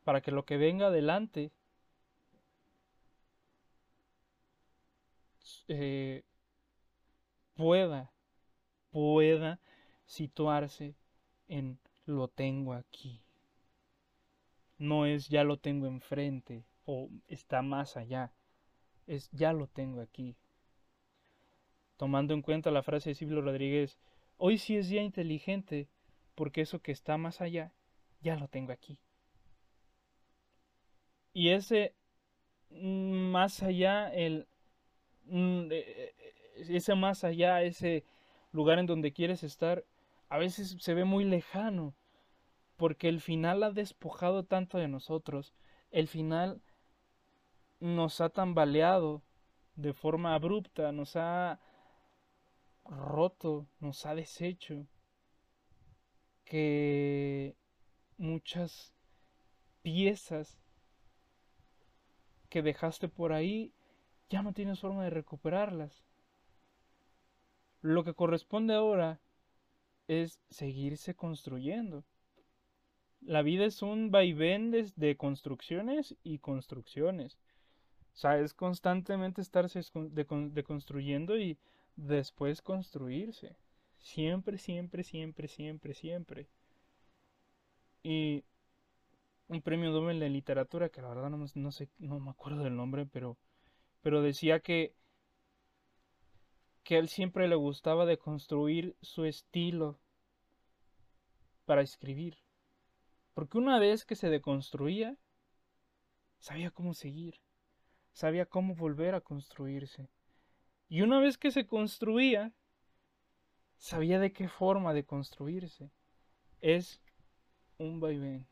[0.05, 1.53] para que lo que venga adelante
[5.69, 6.25] eh,
[7.55, 8.13] pueda,
[8.91, 9.61] pueda
[10.07, 10.97] situarse
[11.47, 13.23] en lo tengo aquí.
[14.79, 18.33] No es ya lo tengo enfrente o está más allá.
[19.07, 20.37] Es ya lo tengo aquí.
[21.97, 23.99] Tomando en cuenta la frase de Silvio Rodríguez,
[24.37, 25.89] hoy sí es día inteligente
[26.35, 27.73] porque eso que está más allá,
[28.21, 28.99] ya lo tengo aquí.
[31.33, 31.95] Y ese
[32.71, 34.47] mm, más allá, el
[35.25, 38.05] mm, e, e, ese más allá, ese
[38.53, 39.85] lugar en donde quieres estar,
[40.29, 41.95] a veces se ve muy lejano,
[42.77, 45.55] porque el final ha despojado tanto de nosotros,
[45.91, 46.61] el final
[47.81, 49.23] nos ha tambaleado
[49.77, 51.61] de forma abrupta, nos ha
[52.89, 54.87] roto, nos ha deshecho,
[56.45, 57.57] que
[58.19, 58.93] muchas
[59.83, 60.59] piezas
[62.49, 63.73] que dejaste por ahí,
[64.29, 66.05] ya no tienes forma de recuperarlas.
[67.83, 69.21] Lo que corresponde ahora
[70.09, 72.05] es seguirse construyendo.
[73.21, 77.39] La vida es un vaivén de, construcciones y construcciones.
[78.15, 79.81] O sea, es constantemente estarse
[80.13, 81.59] deconstruyendo y
[81.97, 83.57] después construirse.
[83.99, 86.49] Siempre, siempre, siempre, siempre, siempre.
[88.03, 88.45] Y
[89.49, 92.77] un premio Nobel de literatura, que la verdad no, no, sé, no me acuerdo del
[92.77, 93.37] nombre, pero,
[94.03, 94.95] pero decía que,
[96.85, 99.99] que a él siempre le gustaba de construir su estilo
[101.65, 102.39] para escribir.
[103.35, 105.17] Porque una vez que se deconstruía,
[106.39, 107.41] sabía cómo seguir,
[108.13, 110.09] sabía cómo volver a construirse.
[110.89, 112.53] Y una vez que se construía,
[113.77, 115.91] sabía de qué forma de construirse.
[116.61, 117.01] Es
[117.79, 118.47] un vaivén.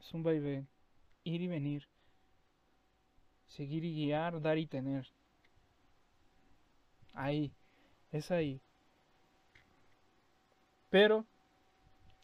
[0.00, 0.68] Es un vaivén.
[1.24, 1.88] Ir y venir.
[3.46, 5.12] Seguir y guiar, dar y tener.
[7.14, 7.52] Ahí.
[8.10, 8.60] Es ahí.
[10.90, 11.24] Pero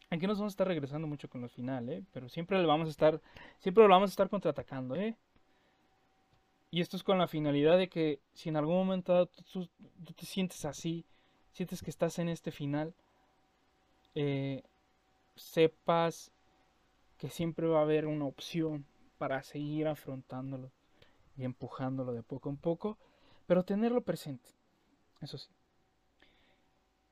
[0.09, 2.03] aquí nos vamos a estar regresando mucho con lo final, ¿eh?
[2.11, 3.19] Pero siempre lo vamos a estar,
[3.57, 5.15] siempre lo vamos a estar contraatacando, ¿eh?
[6.71, 9.67] Y esto es con la finalidad de que si en algún momento tú,
[10.15, 11.05] te sientes así,
[11.51, 12.93] sientes que estás en este final,
[14.13, 14.63] eh,
[15.35, 16.31] sepas
[17.17, 18.85] que siempre va a haber una opción
[19.17, 20.71] para seguir afrontándolo
[21.37, 22.97] y empujándolo de poco en poco,
[23.47, 24.49] pero tenerlo presente,
[25.21, 25.49] eso sí.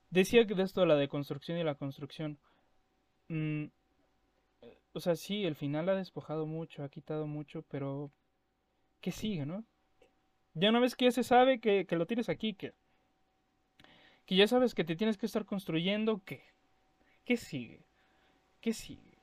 [0.10, 2.38] Decía que de esto de la deconstrucción y la construcción,
[3.28, 3.66] mm,
[4.94, 8.12] o sea, sí, el final ha despojado mucho, ha quitado mucho, pero
[9.02, 9.64] ¿qué sigue, no?
[10.54, 12.74] Ya una vez que ya se sabe que, que lo tienes aquí, que,
[14.26, 16.44] que ya sabes que te tienes que estar construyendo, ¿qué?
[17.26, 17.86] ¿Qué sigue?
[18.62, 19.18] ¿Qué sigue?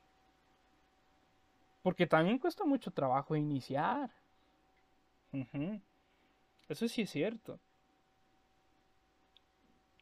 [1.83, 4.11] Porque también cuesta mucho trabajo iniciar.
[6.69, 7.61] Eso sí es cierto.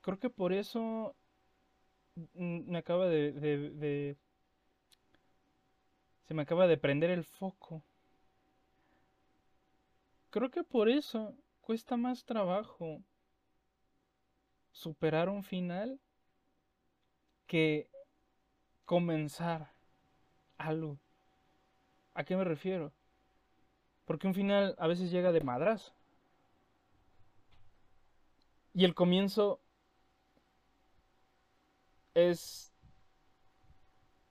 [0.03, 1.15] Creo que por eso
[2.35, 4.17] me acaba de, de,
[6.27, 7.83] Se me acaba de prender el foco.
[10.33, 13.03] Creo que por eso cuesta más trabajo
[14.71, 16.01] superar un final
[17.47, 17.91] que
[18.87, 19.75] comenzar
[20.57, 20.99] algo.
[22.15, 22.95] ¿A qué me refiero?
[24.07, 25.93] Porque un final a veces llega de madras.
[28.73, 29.61] Y el comienzo
[32.15, 32.73] es...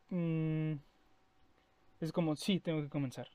[0.09, 0.73] Mm,
[2.01, 3.27] es como, sí, tengo que comenzar.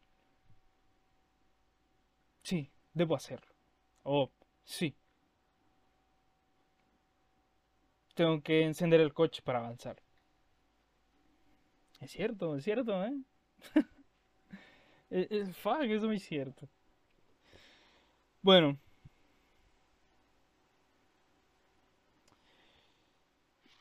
[2.97, 3.53] Debo hacerlo.
[4.05, 4.31] O,
[4.65, 4.97] sí.
[8.15, 9.99] Tengo que encender el coche para avanzar.
[12.01, 13.13] Es cierto, es cierto, ¿eh?
[15.11, 16.67] es, fuck, es muy cierto.
[18.41, 18.79] Bueno.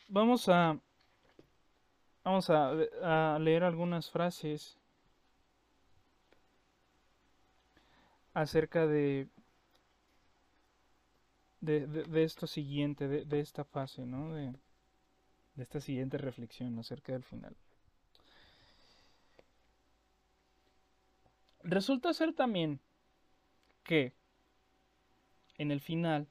[0.10, 0.78] Vamos a...
[2.26, 4.78] Vamos a leer algunas frases
[8.36, 9.30] acerca de,
[11.62, 14.34] de, de, esto siguiente, de, de, esta fase, ¿no?
[14.34, 14.54] De,
[15.56, 17.56] de esta siguiente reflexión acerca del final.
[21.64, 22.82] Resulta ser también
[23.84, 24.14] que
[25.58, 26.28] en el final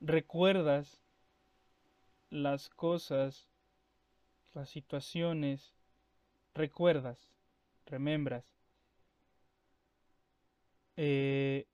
[0.00, 1.00] recuerdas
[2.28, 3.48] las cosas,
[4.52, 5.74] las situaciones,
[6.54, 7.30] recuerdas,
[7.86, 8.51] remembras
[11.04, 11.66] eh,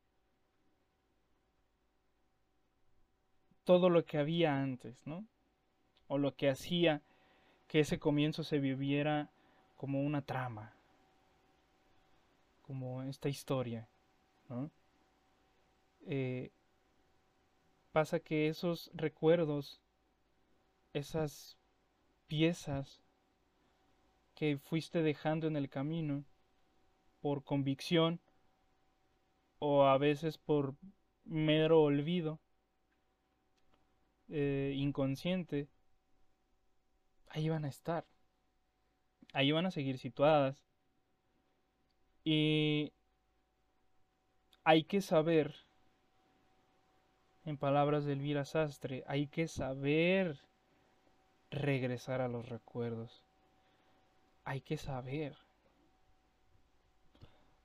[3.64, 5.26] todo lo que había antes, ¿no?
[6.06, 7.02] O lo que hacía
[7.66, 9.28] que ese comienzo se viviera
[9.76, 10.72] como una trama,
[12.62, 13.86] como esta historia,
[14.48, 14.70] ¿no?
[16.06, 16.50] Eh,
[17.92, 19.82] pasa que esos recuerdos,
[20.94, 21.58] esas
[22.28, 23.02] piezas
[24.34, 26.24] que fuiste dejando en el camino
[27.20, 28.22] por convicción
[29.58, 30.74] o a veces por
[31.24, 32.40] mero olvido
[34.28, 35.68] eh, inconsciente,
[37.28, 38.06] ahí van a estar,
[39.32, 40.64] ahí van a seguir situadas
[42.24, 42.92] y
[44.64, 45.54] hay que saber,
[47.46, 50.38] en palabras de Elvira Sastre, hay que saber
[51.50, 53.22] regresar a los recuerdos.
[54.44, 55.38] Hay que saber.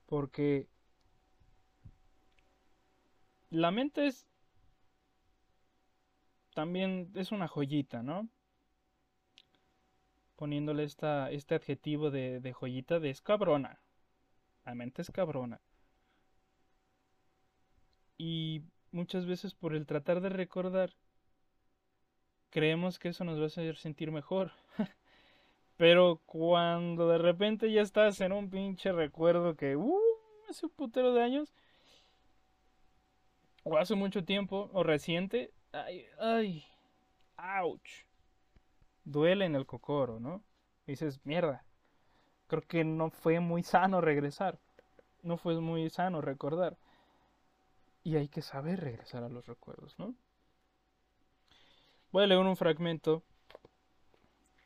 [0.05, 0.69] Porque
[3.53, 4.27] la mente es
[6.55, 8.27] también es una joyita, ¿no?
[10.35, 13.79] Poniéndole esta, este adjetivo de, de joyita de escabrona.
[14.65, 15.61] La mente es cabrona.
[18.17, 20.91] Y muchas veces por el tratar de recordar,
[22.49, 24.51] creemos que eso nos va a hacer sentir mejor.
[25.77, 29.99] Pero cuando de repente ya estás en un pinche recuerdo que, uh,
[30.49, 31.53] hace un putero de años,
[33.63, 36.65] o hace mucho tiempo, o reciente, ay, ay,
[37.61, 38.05] ouch.
[39.05, 40.43] Duele en el cocoro, ¿no?
[40.85, 41.63] dices, mierda,
[42.47, 44.59] creo que no fue muy sano regresar.
[45.21, 46.77] No fue muy sano recordar.
[48.03, 50.13] Y hay que saber regresar a los recuerdos, ¿no?
[52.11, 53.23] Voy a leer un fragmento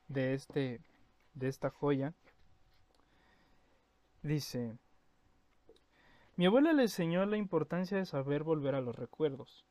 [0.07, 0.81] de este
[1.33, 2.13] de esta joya.
[4.23, 4.75] Dice:
[6.37, 9.65] Mi abuela le enseñó la importancia de saber volver a los recuerdos,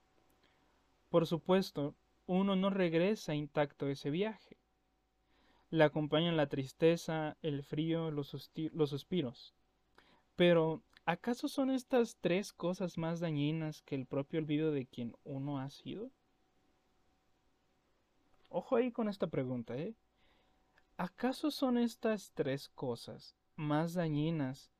[1.10, 1.94] Por supuesto,
[2.26, 4.56] uno no regresa intacto de ese viaje.
[5.70, 9.54] Le acompañan la tristeza, el frío, los, los suspiros.
[10.34, 15.60] Pero, ¿acaso son estas tres cosas más dañinas que el propio olvido de quien uno
[15.60, 16.10] ha sido?
[18.48, 19.94] Ojo ahí con esta pregunta, ¿eh?
[20.96, 24.72] ¿Acaso son estas tres cosas más dañinas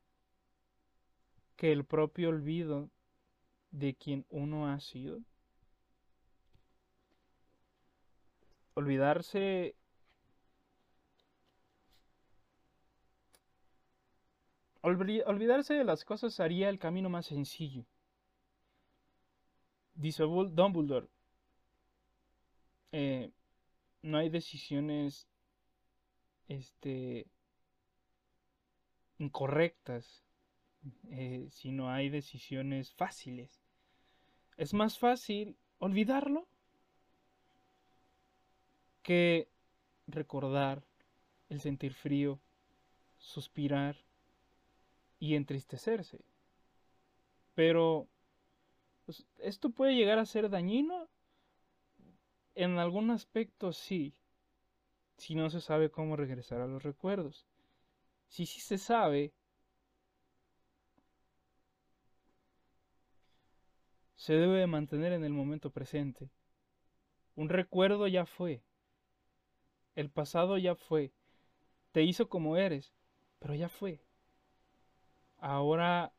[1.57, 2.91] que el propio olvido
[3.71, 5.21] de quien uno ha sido?
[8.75, 9.75] Olvidarse
[14.83, 17.85] olvidarse de las cosas haría el camino más sencillo.
[19.95, 21.09] Dice Dumbledore,
[22.93, 23.33] eh,
[24.03, 25.27] no hay decisiones
[26.49, 27.27] este,
[29.19, 30.26] incorrectas,
[31.11, 33.63] eh, sino hay decisiones fáciles.
[34.57, 36.47] Es más fácil olvidarlo
[39.03, 39.49] que
[40.07, 40.83] recordar
[41.49, 42.41] el sentir frío,
[43.19, 43.97] suspirar
[45.19, 46.25] y entristecerse.
[47.55, 48.09] Pero
[49.05, 51.09] pues, esto puede llegar a ser dañino.
[52.55, 54.15] En algún aspecto sí,
[55.19, 57.47] si no se sabe cómo regresar a los recuerdos.
[58.29, 59.33] Si sí se sabe,
[64.27, 66.33] se debe mantener en el momento presente.
[67.37, 68.61] Un recuerdo ya fue.
[69.95, 71.13] El pasado ya fue.
[71.93, 72.93] Te hizo como eres,
[73.39, 74.01] pero ya fue.
[75.39, 76.13] Ahora,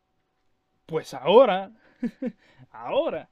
[0.85, 1.73] pues ahora,
[2.71, 3.29] ahora.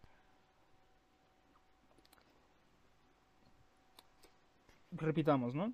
[4.92, 5.74] Repitamos, ¿no?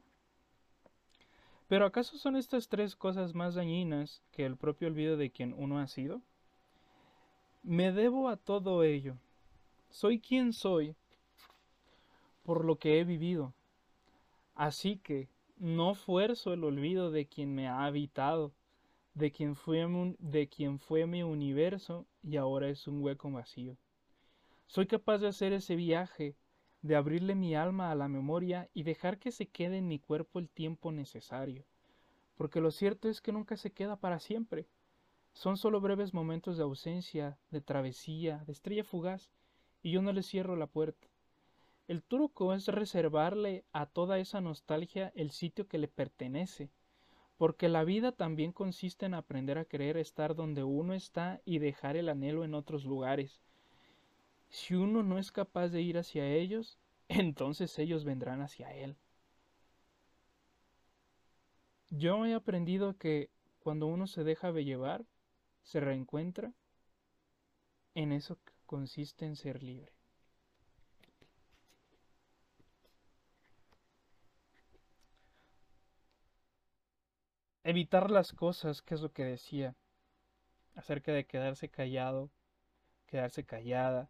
[1.68, 5.80] Pero ¿acaso son estas tres cosas más dañinas que el propio olvido de quien uno
[5.80, 6.22] ha sido?
[7.64, 9.18] Me debo a todo ello.
[9.90, 10.96] Soy quien soy
[12.44, 13.54] por lo que he vivido.
[14.56, 18.54] Así que no fuerzo el olvido de quien me ha habitado
[19.14, 19.86] de quien, fue,
[20.20, 23.78] de quien fue mi universo y ahora es un hueco vacío.
[24.68, 26.36] Soy capaz de hacer ese viaje,
[26.82, 30.40] de abrirle mi alma a la memoria y dejar que se quede en mi cuerpo
[30.40, 31.66] el tiempo necesario,
[32.38, 34.66] porque lo cierto es que nunca se queda para siempre.
[35.34, 39.32] Son solo breves momentos de ausencia, de travesía, de estrella fugaz,
[39.82, 41.08] y yo no le cierro la puerta.
[41.88, 46.70] El truco es reservarle a toda esa nostalgia el sitio que le pertenece,
[47.38, 51.98] porque la vida también consiste en aprender a querer estar donde uno está y dejar
[51.98, 53.42] el anhelo en otros lugares.
[54.50, 56.78] Si uno no es capaz de ir hacia ellos,
[57.08, 58.96] entonces ellos vendrán hacia él.
[61.90, 63.30] Yo he aprendido que
[63.60, 65.06] cuando uno se deja de llevar,
[65.64, 66.54] se reencuentra,
[67.96, 69.92] en eso consiste en ser libre.
[77.64, 79.76] evitar las cosas, que es lo que decía,
[80.76, 82.32] acerca de quedarse callado,
[83.08, 84.10] quedarse callada,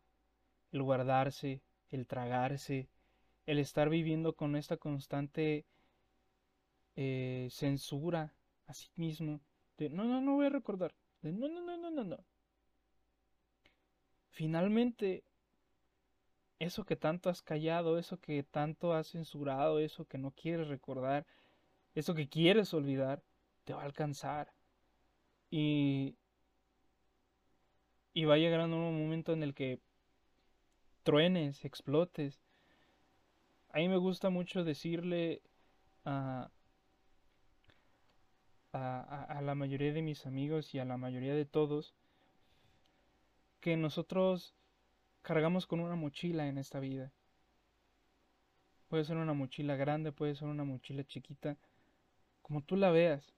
[0.72, 2.90] el guardarse, el tragarse,
[3.46, 5.66] el estar viviendo con esta constante
[6.96, 8.34] eh, censura
[8.68, 9.42] a sí mismo,
[9.78, 12.26] de no, no, no voy a recordar, de no, no, no, no, no, no.
[14.30, 15.24] Finalmente,
[16.60, 21.26] eso que tanto has callado, eso que tanto has censurado, eso que no quieres recordar,
[21.96, 23.24] eso que quieres olvidar,
[23.64, 24.54] te va a alcanzar.
[25.50, 26.16] Y,
[28.14, 29.80] y va a llegar un momento en el que
[31.04, 32.40] truenes, explotes.
[33.70, 35.42] A mí me gusta mucho decirle
[36.06, 36.52] a,
[38.74, 41.94] a, a, la mayoría de mis amigos y a la mayoría de todos
[43.60, 44.56] que nosotros
[45.22, 47.12] cargamos con una mochila en esta vida.
[48.88, 51.58] Puede ser una mochila grande, puede ser una mochila chiquita,
[52.42, 53.34] como tú la veas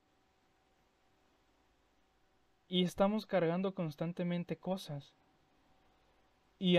[2.73, 5.13] y estamos cargando constantemente cosas.
[6.57, 6.77] Y,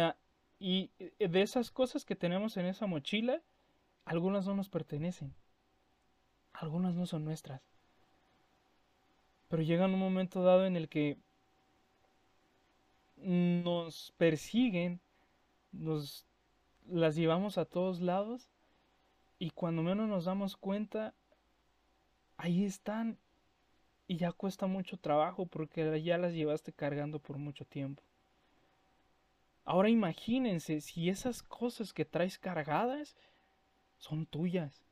[0.59, 3.43] y eh, de esas cosas que tenemos en esa mochila,
[4.05, 5.37] algunas no nos pertenecen,
[6.53, 7.63] algunas no son nuestras.
[9.49, 11.19] Pero llega un momento dado en el que
[13.17, 15.01] nos persiguen,
[15.73, 16.27] nos
[16.87, 18.49] las llevamos a todos lados
[19.39, 21.15] y cuando menos nos damos cuenta,
[22.37, 23.19] ahí están
[24.07, 28.03] y ya cuesta mucho trabajo porque ya las llevaste cargando por mucho tiempo.
[29.65, 33.17] Ahora imagínense si esas cosas que traes cargadas
[33.97, 34.84] son tuyas.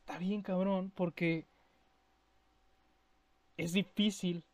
[0.00, 1.46] Está bien cabrón porque
[3.56, 4.44] es difícil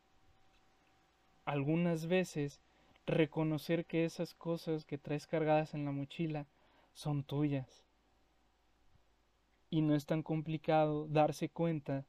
[1.45, 2.61] algunas veces
[3.07, 6.47] reconocer que esas cosas que traes cargadas en la mochila
[6.95, 7.84] son tuyas.
[9.70, 12.07] Y no es tan complicado darse cuenta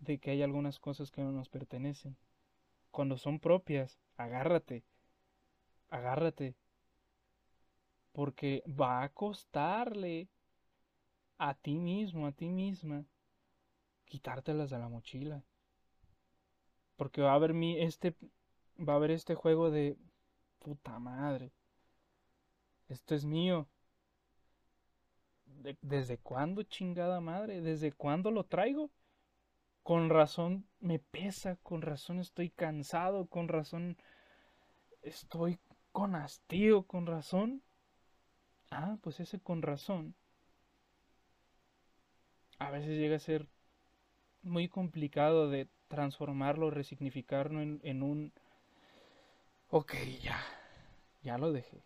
[0.00, 2.16] de que hay algunas cosas que no nos pertenecen.
[2.90, 4.84] Cuando son propias, agárrate,
[5.90, 6.54] agárrate,
[8.12, 10.28] porque va a costarle
[11.38, 13.04] a ti mismo, a ti misma,
[14.04, 15.42] quitártelas de la mochila.
[16.96, 18.14] Porque va a haber mi, este,
[18.76, 19.96] va a haber este juego de
[20.58, 21.52] puta madre.
[22.88, 23.68] Esto es mío.
[25.82, 27.60] ¿Desde cuándo, chingada madre?
[27.60, 28.90] ¿Desde cuándo lo traigo?
[29.82, 33.96] Con razón me pesa, con razón estoy cansado, con razón
[35.02, 35.58] estoy
[35.92, 37.62] con hastío, con razón.
[38.70, 40.14] Ah, pues ese con razón.
[42.58, 43.46] A veces llega a ser
[44.42, 48.32] muy complicado de transformarlo, resignificarlo en, un...
[49.70, 50.40] Ok, ya,
[51.22, 51.82] ya lo dejé.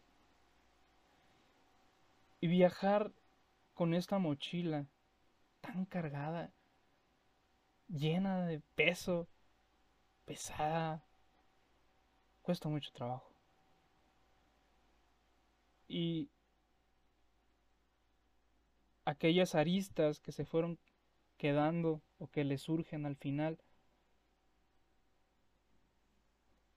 [2.41, 3.13] Y viajar
[3.75, 4.87] con esta mochila
[5.61, 6.53] tan cargada,
[7.89, 9.29] llena de peso,
[10.25, 11.05] pesada,
[12.43, 13.31] cuesta mucho trabajo.
[15.89, 16.31] Y
[19.05, 20.79] aquellas aristas que se fueron
[21.37, 23.59] quedando o que le surgen al final,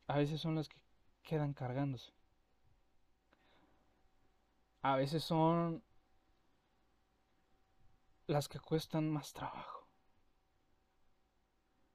[0.07, 0.77] a veces son las que
[1.23, 2.11] quedan cargándose.
[4.81, 5.83] A veces son
[8.27, 9.87] las que cuestan más trabajo.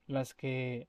[0.07, 0.89] Las que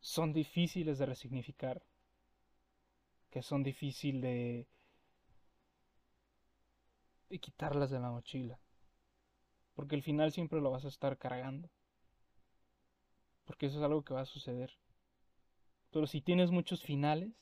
[0.00, 1.82] son difíciles de resignificar.
[3.30, 4.66] Que son difíciles de,
[7.28, 8.58] de quitarlas de la mochila.
[9.74, 11.70] Porque al final siempre lo vas a estar cargando.
[13.44, 14.76] Porque eso es algo que va a suceder.
[15.90, 17.32] Pero si tienes muchos finales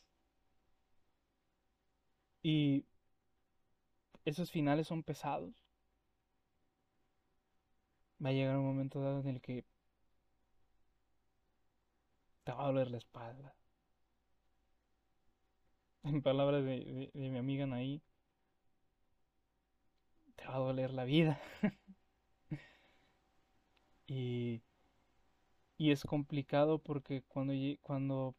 [2.42, 2.84] y
[4.24, 5.54] esos finales son pesados,
[8.24, 9.64] va a llegar un momento dado en el que
[12.44, 13.54] te va a doler la espalda.
[16.04, 18.00] En palabras de, mi amiga Anaí,
[20.36, 21.40] te va a doler la vida.
[24.08, 24.62] y,
[25.78, 28.34] y es complicado porque cuando, cuando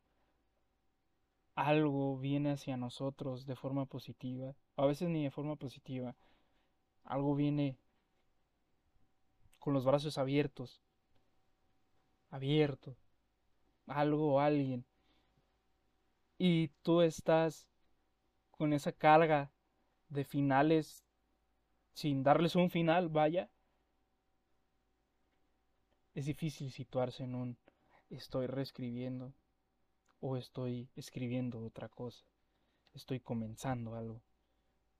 [1.55, 6.15] algo viene hacia nosotros de forma positiva, a veces ni de forma positiva,
[7.05, 7.77] algo viene
[9.59, 10.81] con los brazos abiertos,
[12.29, 12.95] abierto,
[13.87, 14.85] algo o alguien,
[16.39, 17.67] y tú estás
[18.51, 19.51] con esa carga
[20.09, 21.05] de finales
[21.97, 23.49] sin darles un final, vaya,
[26.13, 27.57] es difícil situarse en un
[28.11, 29.33] estoy reescribiendo
[30.19, 32.23] o estoy escribiendo otra cosa,
[32.93, 34.21] estoy comenzando algo.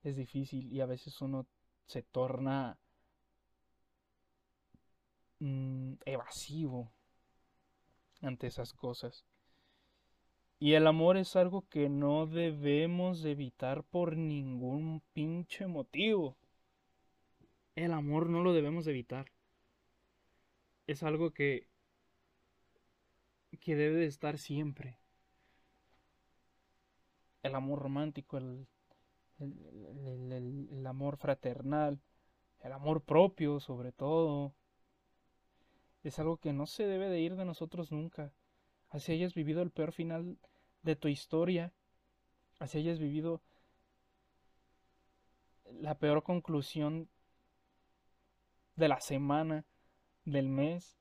[0.02, 1.46] Es difícil y a veces uno
[1.86, 2.80] se torna
[5.38, 6.92] mm, evasivo
[8.24, 9.24] ante esas cosas.
[10.60, 16.36] Y el amor es algo que no debemos evitar por ningún pinche motivo.
[17.78, 19.32] El amor no lo debemos evitar.
[20.88, 21.68] Es algo que
[23.62, 24.98] que debe de estar siempre.
[27.44, 28.68] El amor romántico, el,
[29.38, 32.02] el, el, amor fraternal,
[32.62, 34.56] el amor propio sobre todo,
[36.04, 38.34] es algo que no se debe de ir de nosotros nunca.
[38.90, 40.40] Así hayas vivido el peor final
[40.82, 41.74] de tu historia,
[42.58, 43.44] así hayas vivido
[45.66, 47.08] la peor conclusión
[48.78, 49.66] de la semana,
[50.24, 50.98] del mes,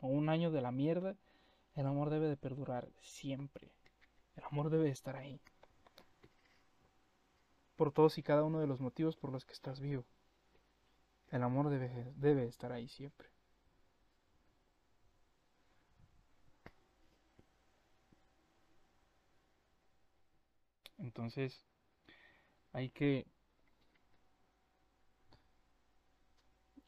[0.00, 1.16] o un año de la mierda,
[1.74, 3.70] el amor debe de perdurar siempre.
[4.36, 5.40] El amor debe de estar ahí.
[7.76, 10.06] Por todos y cada uno de los motivos por los que estás vivo.
[11.30, 13.28] El amor debe, debe estar ahí siempre.
[20.98, 21.64] Entonces,
[22.72, 23.26] hay que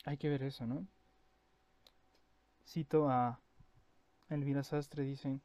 [0.05, 0.87] hay que ver eso, ¿no?
[2.67, 3.41] Cito a
[4.29, 5.41] Elvira Sastre, dice,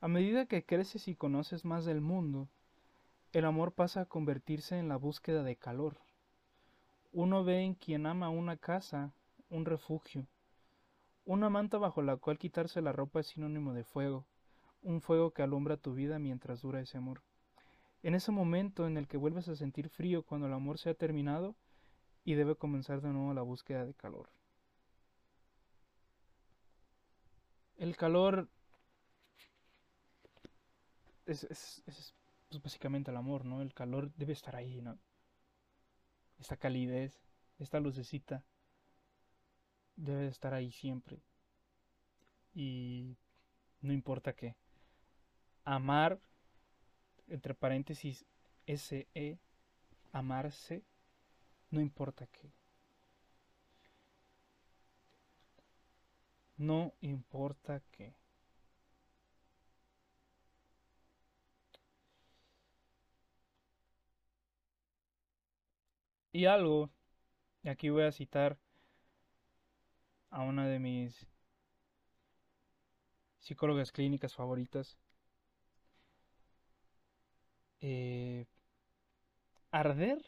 [0.00, 2.48] a medida que creces y conoces más del mundo,
[3.32, 5.98] el amor pasa a convertirse en la búsqueda de calor.
[7.12, 9.12] Uno ve en quien ama una casa,
[9.48, 10.26] un refugio,
[11.24, 14.26] una manta bajo la cual quitarse la ropa es sinónimo de fuego,
[14.82, 17.22] un fuego que alumbra tu vida mientras dura ese amor.
[18.02, 20.94] En ese momento en el que vuelves a sentir frío cuando el amor se ha
[20.94, 21.54] terminado
[22.24, 24.30] y debe comenzar de nuevo la búsqueda de calor.
[27.76, 28.48] El calor
[31.26, 32.14] es, es, es
[32.48, 33.62] pues, básicamente el amor, ¿no?
[33.62, 34.98] El calor debe estar ahí, ¿no?
[36.38, 37.22] Esta calidez,
[37.58, 38.44] esta lucecita
[39.96, 41.22] debe estar ahí siempre.
[42.52, 43.16] Y
[43.80, 44.56] no importa qué.
[45.64, 46.20] Amar,
[47.28, 48.26] entre paréntesis,
[48.66, 49.38] S-E,
[50.12, 50.84] amarse,
[51.70, 52.52] no importa qué.
[56.58, 58.14] No importa qué.
[66.32, 66.90] Y algo,
[67.64, 68.58] aquí voy a citar
[70.30, 71.26] a una de mis
[73.40, 74.96] psicólogas clínicas favoritas.
[77.80, 78.46] Eh,
[79.72, 80.22] arder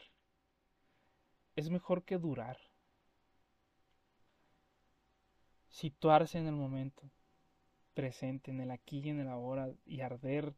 [1.55, 2.57] es mejor que durar.
[5.69, 7.09] Situarse en el momento
[7.93, 10.55] presente, en el aquí y en el ahora, y arder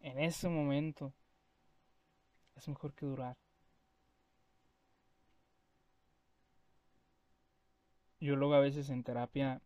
[0.00, 1.14] en ese momento
[2.54, 3.36] es mejor que durar.
[8.20, 9.60] Yo luego a veces en terapia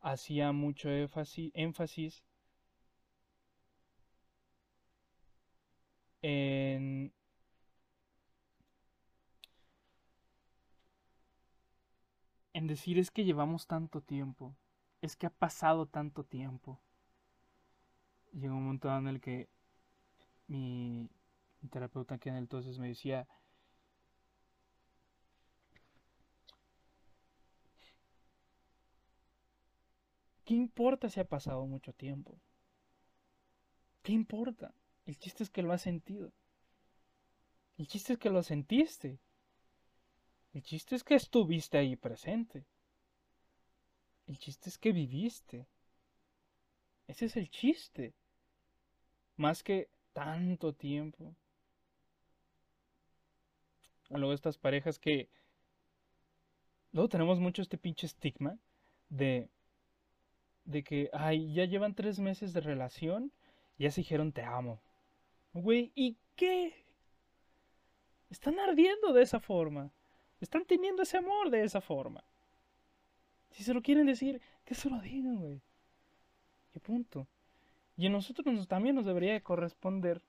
[0.00, 2.24] hacía mucho énfasis,
[6.22, 7.12] en
[12.54, 14.56] en decir es que llevamos tanto tiempo,
[15.02, 16.80] es que ha pasado tanto tiempo.
[18.32, 19.48] Llegó un momento en el que
[20.46, 21.10] mi,
[21.70, 23.28] terapeuta que en entonces me decía,
[30.44, 32.38] ¿Qué importa si ha pasado mucho tiempo?
[34.02, 34.74] ¿Qué importa?
[35.06, 36.32] El chiste es que lo has sentido.
[37.78, 39.18] El chiste es que lo sentiste.
[40.54, 42.64] El chiste es que estuviste ahí presente.
[44.26, 45.66] El chiste es que viviste.
[47.06, 48.14] Ese es el chiste.
[49.36, 51.34] Más que tanto tiempo.
[54.08, 55.28] Luego estas parejas que...
[56.92, 58.56] Luego tenemos mucho este pinche estigma
[59.08, 59.50] de
[60.64, 63.32] de que, ay, ya llevan tres meses de relación,
[63.78, 64.82] ya se dijeron te amo.
[65.52, 66.74] Güey, ¿y qué?
[68.30, 69.92] Están ardiendo de esa forma.
[70.44, 72.22] Están teniendo ese amor de esa forma.
[73.50, 75.60] Si se lo quieren decir, que se lo digan, güey.
[76.72, 77.26] ¿Qué punto?
[77.96, 80.22] Y a nosotros también nos debería corresponder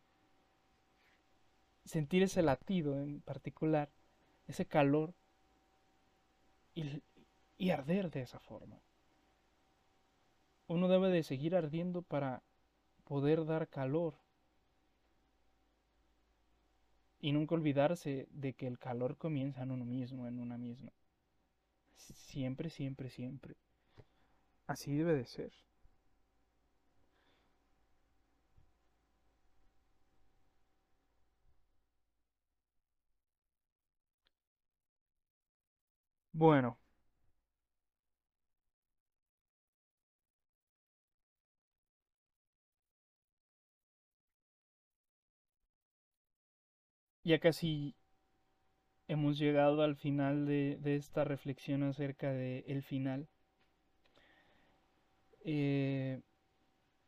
[1.84, 3.90] sentir ese latido en particular,
[4.48, 5.14] ese calor,
[6.74, 7.02] y,
[7.58, 8.80] y arder de esa forma
[10.68, 12.42] uno debe de seguir ardiendo para
[13.04, 14.16] poder dar calor.
[17.26, 20.94] Y nunca olvidarse de que el calor comienza en uno mismo, en una misma.
[21.98, 23.58] Siempre, siempre, siempre.
[24.68, 25.52] Así debe de ser.
[36.34, 36.78] Bueno,
[47.26, 47.96] ya casi
[49.08, 53.28] hemos llegado al final de, esta reflexión acerca del el final.
[55.44, 56.22] Eh,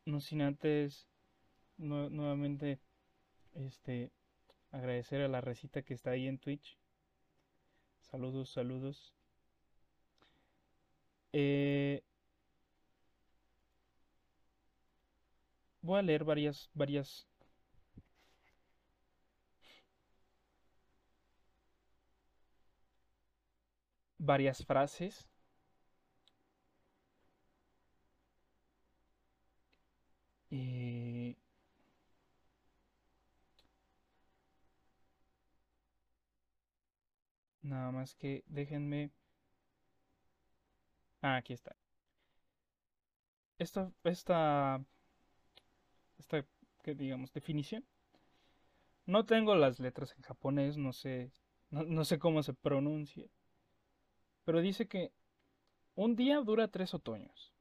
[0.04, 1.08] no sin antes
[1.76, 2.80] nuevamente
[3.54, 4.10] este
[4.72, 6.76] agradecer a la recita que está ahí en Twitch.
[8.00, 9.14] Saludos, saludos.
[11.32, 12.02] Eh,
[15.82, 17.28] voy a leer varias, varias
[24.18, 25.28] varias frases.
[30.50, 31.36] Eh,
[37.62, 39.10] nada más que déjenme...
[41.22, 41.74] Ah, aquí está.
[43.58, 44.80] Esta, esta,
[46.18, 46.44] esta,
[46.82, 47.84] que digamos, definición.
[49.06, 51.32] No tengo las letras en japonés, no sé,
[51.70, 53.28] no sé cómo se pronuncia
[54.48, 55.12] pero dice que
[55.94, 57.52] un día dura tres otoños.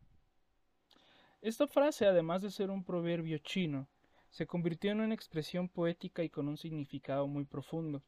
[1.42, 3.90] Esta frase, además de ser un proverbio chino,
[4.30, 8.04] se convirtió en una expresión poética y con un significado muy profundo.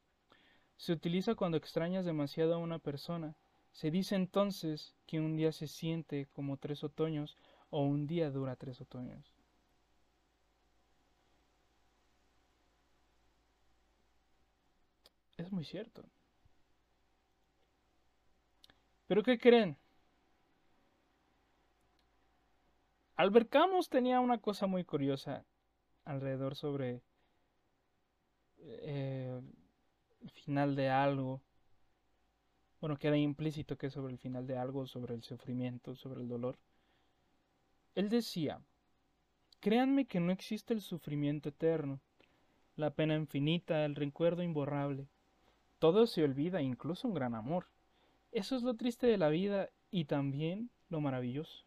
[0.77, 3.35] Se utiliza cuando extrañas demasiado a una persona.
[3.73, 7.35] Se dice entonces que un día se siente como tres otoños
[7.71, 9.35] o un día dura tres otoños.
[15.35, 16.05] Es muy cierto.
[19.09, 19.75] ¿Pero qué creen?
[23.15, 25.43] Albert Camus tenía una cosa muy curiosa
[26.05, 27.01] alrededor sobre
[28.59, 29.41] eh,
[30.21, 31.41] el final de algo.
[32.81, 36.59] Bueno, queda implícito que sobre el final de algo, sobre el sufrimiento, sobre el dolor.
[37.95, 38.61] Él decía,
[39.59, 41.99] créanme que no existe el sufrimiento eterno,
[42.75, 45.07] la pena infinita, el recuerdo imborrable.
[45.79, 47.65] Todo se olvida, incluso un gran amor.
[48.31, 51.63] Eso es lo triste de la vida y también lo maravilloso.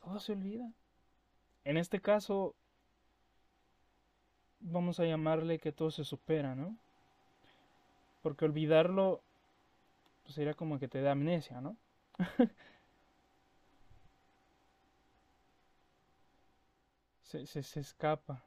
[0.00, 0.70] Todo se olvida.
[1.64, 2.54] En este caso,
[4.60, 6.76] vamos a llamarle que todo se supera, ¿no?
[8.22, 9.22] Porque olvidarlo
[10.22, 11.76] pues sería como que te da amnesia, ¿no?
[17.22, 18.44] se, se, se escapa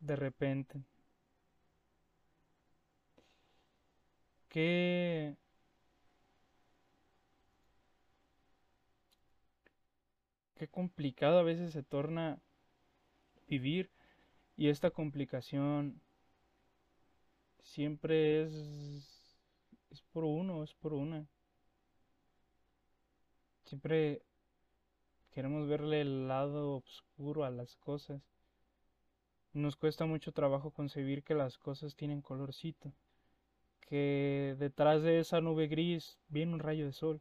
[0.00, 0.82] de repente.
[4.48, 5.36] Qué
[10.54, 12.40] qué complicado a veces se torna
[13.48, 13.90] vivir
[14.56, 16.00] y esta complicación
[17.62, 19.20] siempre es
[19.90, 21.26] es por uno, es por una.
[23.64, 24.22] Siempre
[25.30, 28.22] queremos verle el lado oscuro a las cosas.
[29.52, 32.92] Nos cuesta mucho trabajo concebir que las cosas tienen colorcito,
[33.80, 37.20] que detrás de esa nube gris viene un rayo de sol,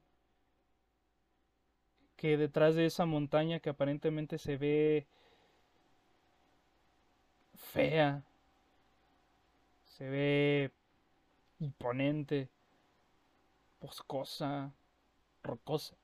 [2.15, 5.07] que detrás de esa montaña que aparentemente se ve
[7.55, 8.23] fea,
[9.85, 10.71] se ve
[11.59, 12.49] imponente,
[13.81, 14.71] boscosa,
[15.43, 15.95] rocosa,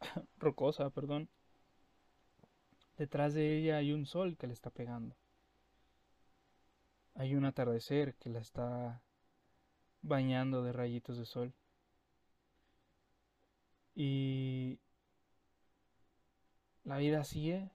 [0.38, 1.28] rocosa, perdón.
[2.98, 5.14] Detrás de ella hay un sol que le está pegando.
[7.14, 9.02] Hay un atardecer que la está
[10.02, 11.54] bañando de rayitos de sol.
[13.94, 14.78] Y
[16.84, 17.70] la vida así es.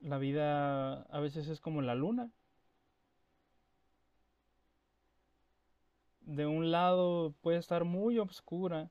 [0.00, 2.30] La vida a veces es como la luna.
[6.22, 8.90] De un lado puede estar muy oscura,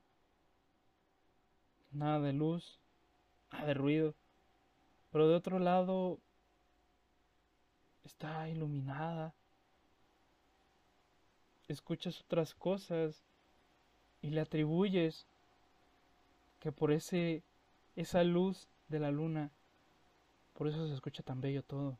[1.90, 2.80] nada de luz,
[3.50, 4.14] nada de ruido,
[5.10, 6.20] pero de otro lado
[8.04, 9.34] está iluminada.
[11.68, 13.22] Escuchas otras cosas
[14.22, 15.26] y le atribuyes
[16.58, 17.42] que por ese
[17.96, 19.50] esa luz de la luna
[20.60, 21.98] por eso se escucha tan bello todo.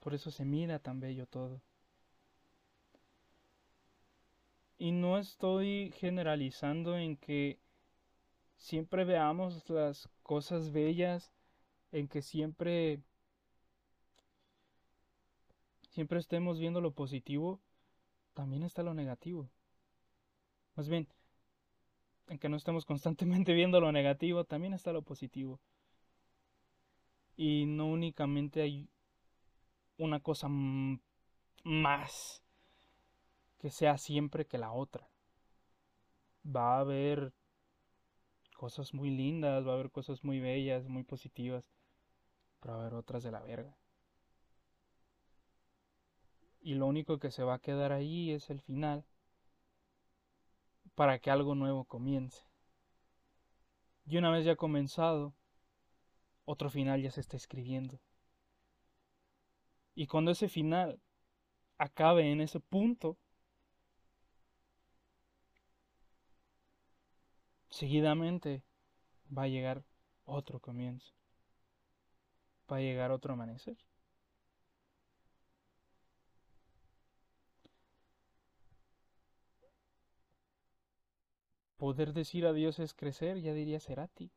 [0.00, 1.62] Por eso se mira tan bello todo.
[4.78, 7.60] Y no estoy generalizando en que
[8.56, 11.30] siempre veamos las cosas bellas,
[11.92, 12.98] en que siempre
[15.92, 17.60] siempre estemos viendo lo positivo,
[18.34, 19.50] también está lo negativo.
[20.74, 21.06] Más bien,
[22.28, 25.60] en que no estemos constantemente viendo lo negativo, también está lo positivo.
[27.36, 28.88] Y no únicamente hay
[29.98, 30.48] una cosa
[31.64, 32.42] más
[33.58, 35.08] que sea siempre que la otra.
[36.44, 37.32] Va a haber
[38.56, 41.70] cosas muy lindas, va a haber cosas muy bellas, muy positivas,
[42.60, 43.76] pero va a haber otras de la verga
[46.62, 49.04] y lo único que se va a quedar ahí es el final
[50.94, 52.42] para que algo nuevo comience.
[54.06, 55.34] Y una vez ya comenzado,
[56.44, 58.00] otro final ya se está escribiendo.
[59.94, 61.00] Y cuando ese final
[61.78, 63.18] acabe en ese punto,
[67.70, 68.62] seguidamente
[69.36, 69.84] va a llegar
[70.24, 71.12] otro comienzo.
[72.70, 73.76] Va a llegar otro amanecer.
[81.82, 84.30] Poder decir adiós es crecer, ya diría Cerati.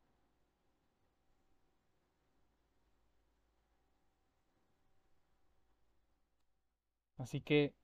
[7.20, 7.76] Así que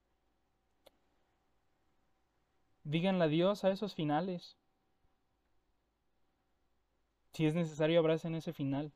[2.83, 4.57] díganle adiós a esos finales.
[7.33, 8.91] Si es necesario, abracen ese final.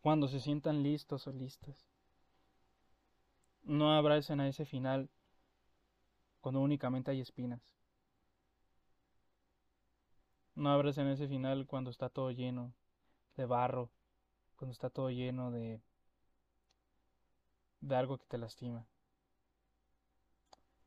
[0.00, 1.86] Cuando se sientan listos o listas.
[3.64, 5.10] No abracen a ese final
[6.40, 7.60] cuando únicamente hay espinas.
[10.60, 12.74] No abres en ese final cuando está todo lleno
[13.34, 13.90] de barro,
[14.56, 15.80] cuando está todo lleno de
[17.80, 18.86] de algo que te lastima.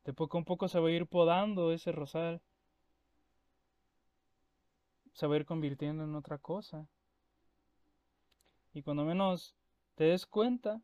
[0.04, 2.40] De poco a poco se va a ir podando ese rosal.
[5.12, 6.86] Se va a ir convirtiendo en otra cosa.
[8.74, 9.56] Y cuando menos
[9.96, 10.82] te des cuenta,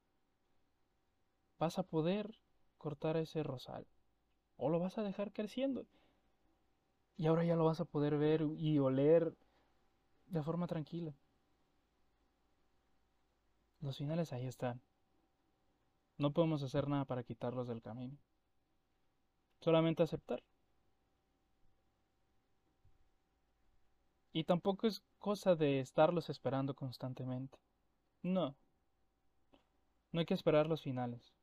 [1.60, 2.40] vas a poder
[2.76, 3.86] cortar ese rosal.
[4.56, 5.86] O lo vas a dejar creciendo.
[7.20, 9.36] Y ahora ya lo vas a poder ver y oler
[10.28, 11.12] de forma tranquila.
[13.82, 14.80] Los finales ahí están.
[16.16, 18.16] No podemos hacer nada para quitarlos del camino.
[19.60, 20.42] Solamente aceptar.
[24.32, 27.58] Y tampoco es cosa de estarlos esperando constantemente.
[28.22, 28.56] No.
[30.10, 31.34] No hay que esperar los finales.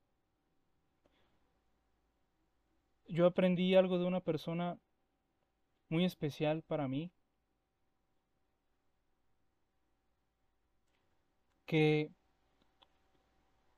[3.07, 4.79] Yo aprendí algo de una persona
[5.89, 7.11] muy especial para mí.
[11.65, 12.09] Que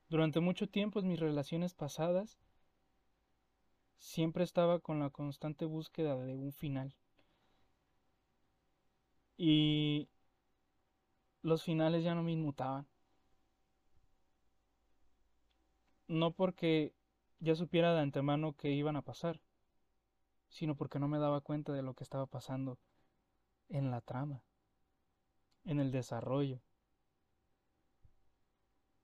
[0.08, 2.38] durante mucho tiempo en mis relaciones pasadas
[3.98, 6.94] siempre estaba con la constante búsqueda de un final.
[9.36, 10.08] Y
[11.42, 12.86] los finales ya no me inmutaban.
[16.08, 16.92] No porque
[17.38, 19.40] ya supiera de antemano que iban a pasar,
[20.50, 22.78] sino porque no me daba cuenta de lo que estaba pasando
[23.68, 24.42] en la trama,
[25.64, 26.60] en el desarrollo.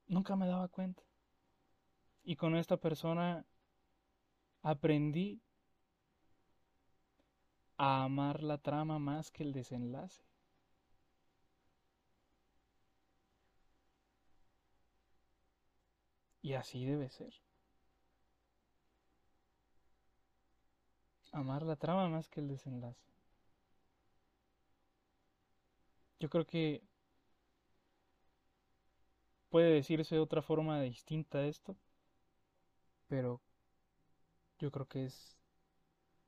[0.09, 1.03] Nunca me daba cuenta.
[2.23, 3.47] Y con esta persona
[4.63, 5.41] aprendí
[7.77, 10.23] a amar la trama más que el desenlace.
[16.43, 17.46] Y así debe ser.
[21.41, 22.99] Amar la trama más que el desenlace.
[26.20, 26.82] Yo creo que
[29.49, 31.76] puede decirse de otra forma distinta esto,
[33.09, 33.41] pero
[34.59, 35.37] yo creo que es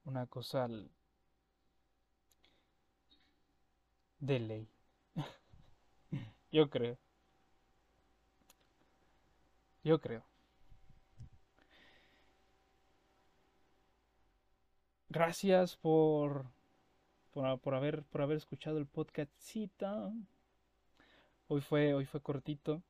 [0.04, 0.68] una cosa
[4.20, 4.68] de ley.
[6.52, 6.98] yo creo.
[9.82, 10.28] Yo creo.
[15.11, 16.44] Gracias por,
[17.32, 20.12] por, haber, por haber escuchado el podcastcita.
[21.46, 22.82] Hoy fue, hoy fue cortito.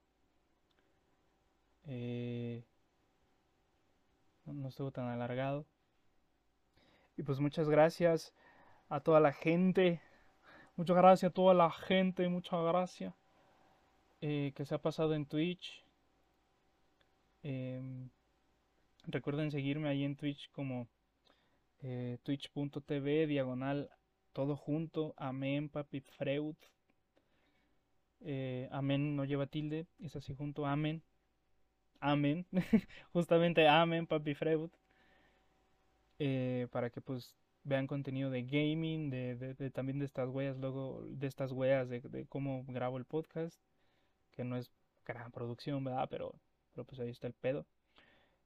[1.86, 2.64] Eh,
[4.46, 5.64] no estuvo tan alargado.
[7.16, 8.34] Y pues muchas gracias
[8.88, 10.00] a toda la gente.
[10.74, 12.28] Muchas gracias a toda la gente.
[12.28, 13.14] Muchas gracias.
[14.20, 15.84] Eh, que se ha pasado en Twitch.
[17.44, 18.10] Em,
[19.06, 20.88] recuerden seguirme ahí en Twitch como
[21.82, 23.90] eh, twitch.tv diagonal
[24.32, 25.14] todo junto.
[25.16, 26.56] Amén, papi Freud.
[28.20, 30.66] Eh, amén no lleva tilde, es así junto.
[30.66, 31.02] Amén.
[32.00, 32.46] Amén.
[33.12, 34.70] Justamente Amén, papi Freud.
[36.18, 41.26] Eh, para que pues vean contenido de gaming, de, también de estas huellas, luego de
[41.26, 43.60] estas huellas de, cómo grabo el podcast,
[44.32, 44.70] que no es
[45.04, 46.08] gran producción, ¿verdad?
[46.10, 46.34] Pero,
[46.72, 47.66] pero pues ahí está el pedo.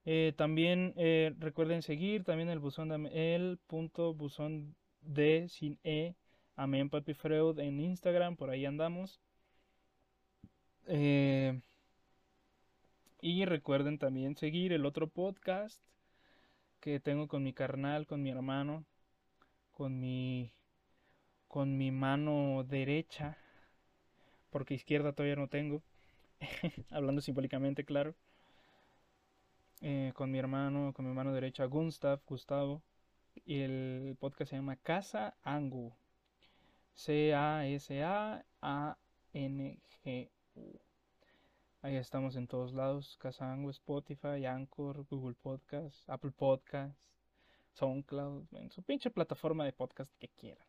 [0.05, 6.15] Eh, también eh, recuerden seguir también el buzón de el punto buzón de sin e
[6.55, 9.21] amén papi Freud en Instagram por ahí andamos.
[10.87, 11.61] Eh,
[13.21, 15.81] y recuerden también seguir el otro podcast
[16.81, 18.83] que tengo con mi carnal con mi hermano
[19.71, 20.51] con mi
[21.47, 23.37] con mi mano derecha
[24.49, 25.81] porque izquierda todavía no tengo
[26.91, 28.13] hablando simbólicamente claro
[29.85, 32.81] eh, con mi hermano, con mi hermano derecha, Gustav, Gustavo.
[33.45, 35.93] Y el podcast se llama Casa Angu.
[36.93, 38.39] C-A-S-A-A-N-G-U.
[41.81, 43.17] Ahí estamos en todos lados.
[43.19, 46.97] Casa Angu, Spotify, Anchor, Google Podcast, Apple Podcast,
[47.73, 50.65] SoundCloud, en su pinche plataforma de podcast que quieran.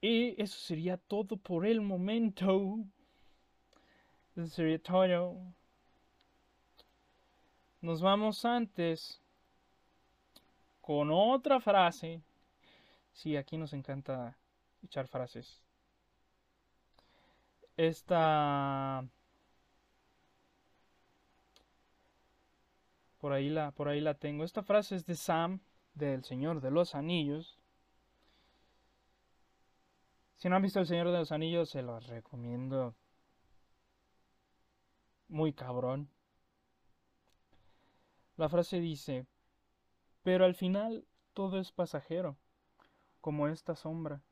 [0.00, 2.80] Y eso sería todo por el momento.
[4.34, 5.54] Eso sería todo.
[7.80, 9.20] Nos vamos antes
[10.80, 12.20] con otra frase.
[13.12, 14.36] Sí, aquí nos encanta
[14.82, 15.60] echar frases.
[17.76, 19.04] Esta
[23.20, 24.44] por ahí la por ahí la tengo.
[24.44, 25.60] Esta frase es de Sam
[25.94, 27.58] del Señor de los Anillos.
[30.36, 32.94] Si no han visto El Señor de los Anillos, se los recomiendo.
[35.28, 36.08] Muy cabrón.
[38.38, 39.26] La frase dice,
[40.22, 42.36] pero al final todo es pasajero,
[43.20, 44.22] como esta sombra.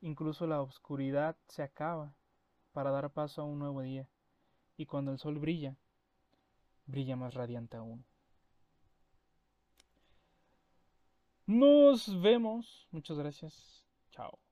[0.00, 2.14] Incluso la oscuridad se acaba
[2.72, 4.08] para dar paso a un nuevo día,
[4.76, 5.76] y cuando el sol brilla,
[6.86, 8.04] brilla más radiante aún.
[11.46, 12.86] Nos vemos.
[12.92, 13.84] Muchas gracias.
[14.12, 14.43] Chao.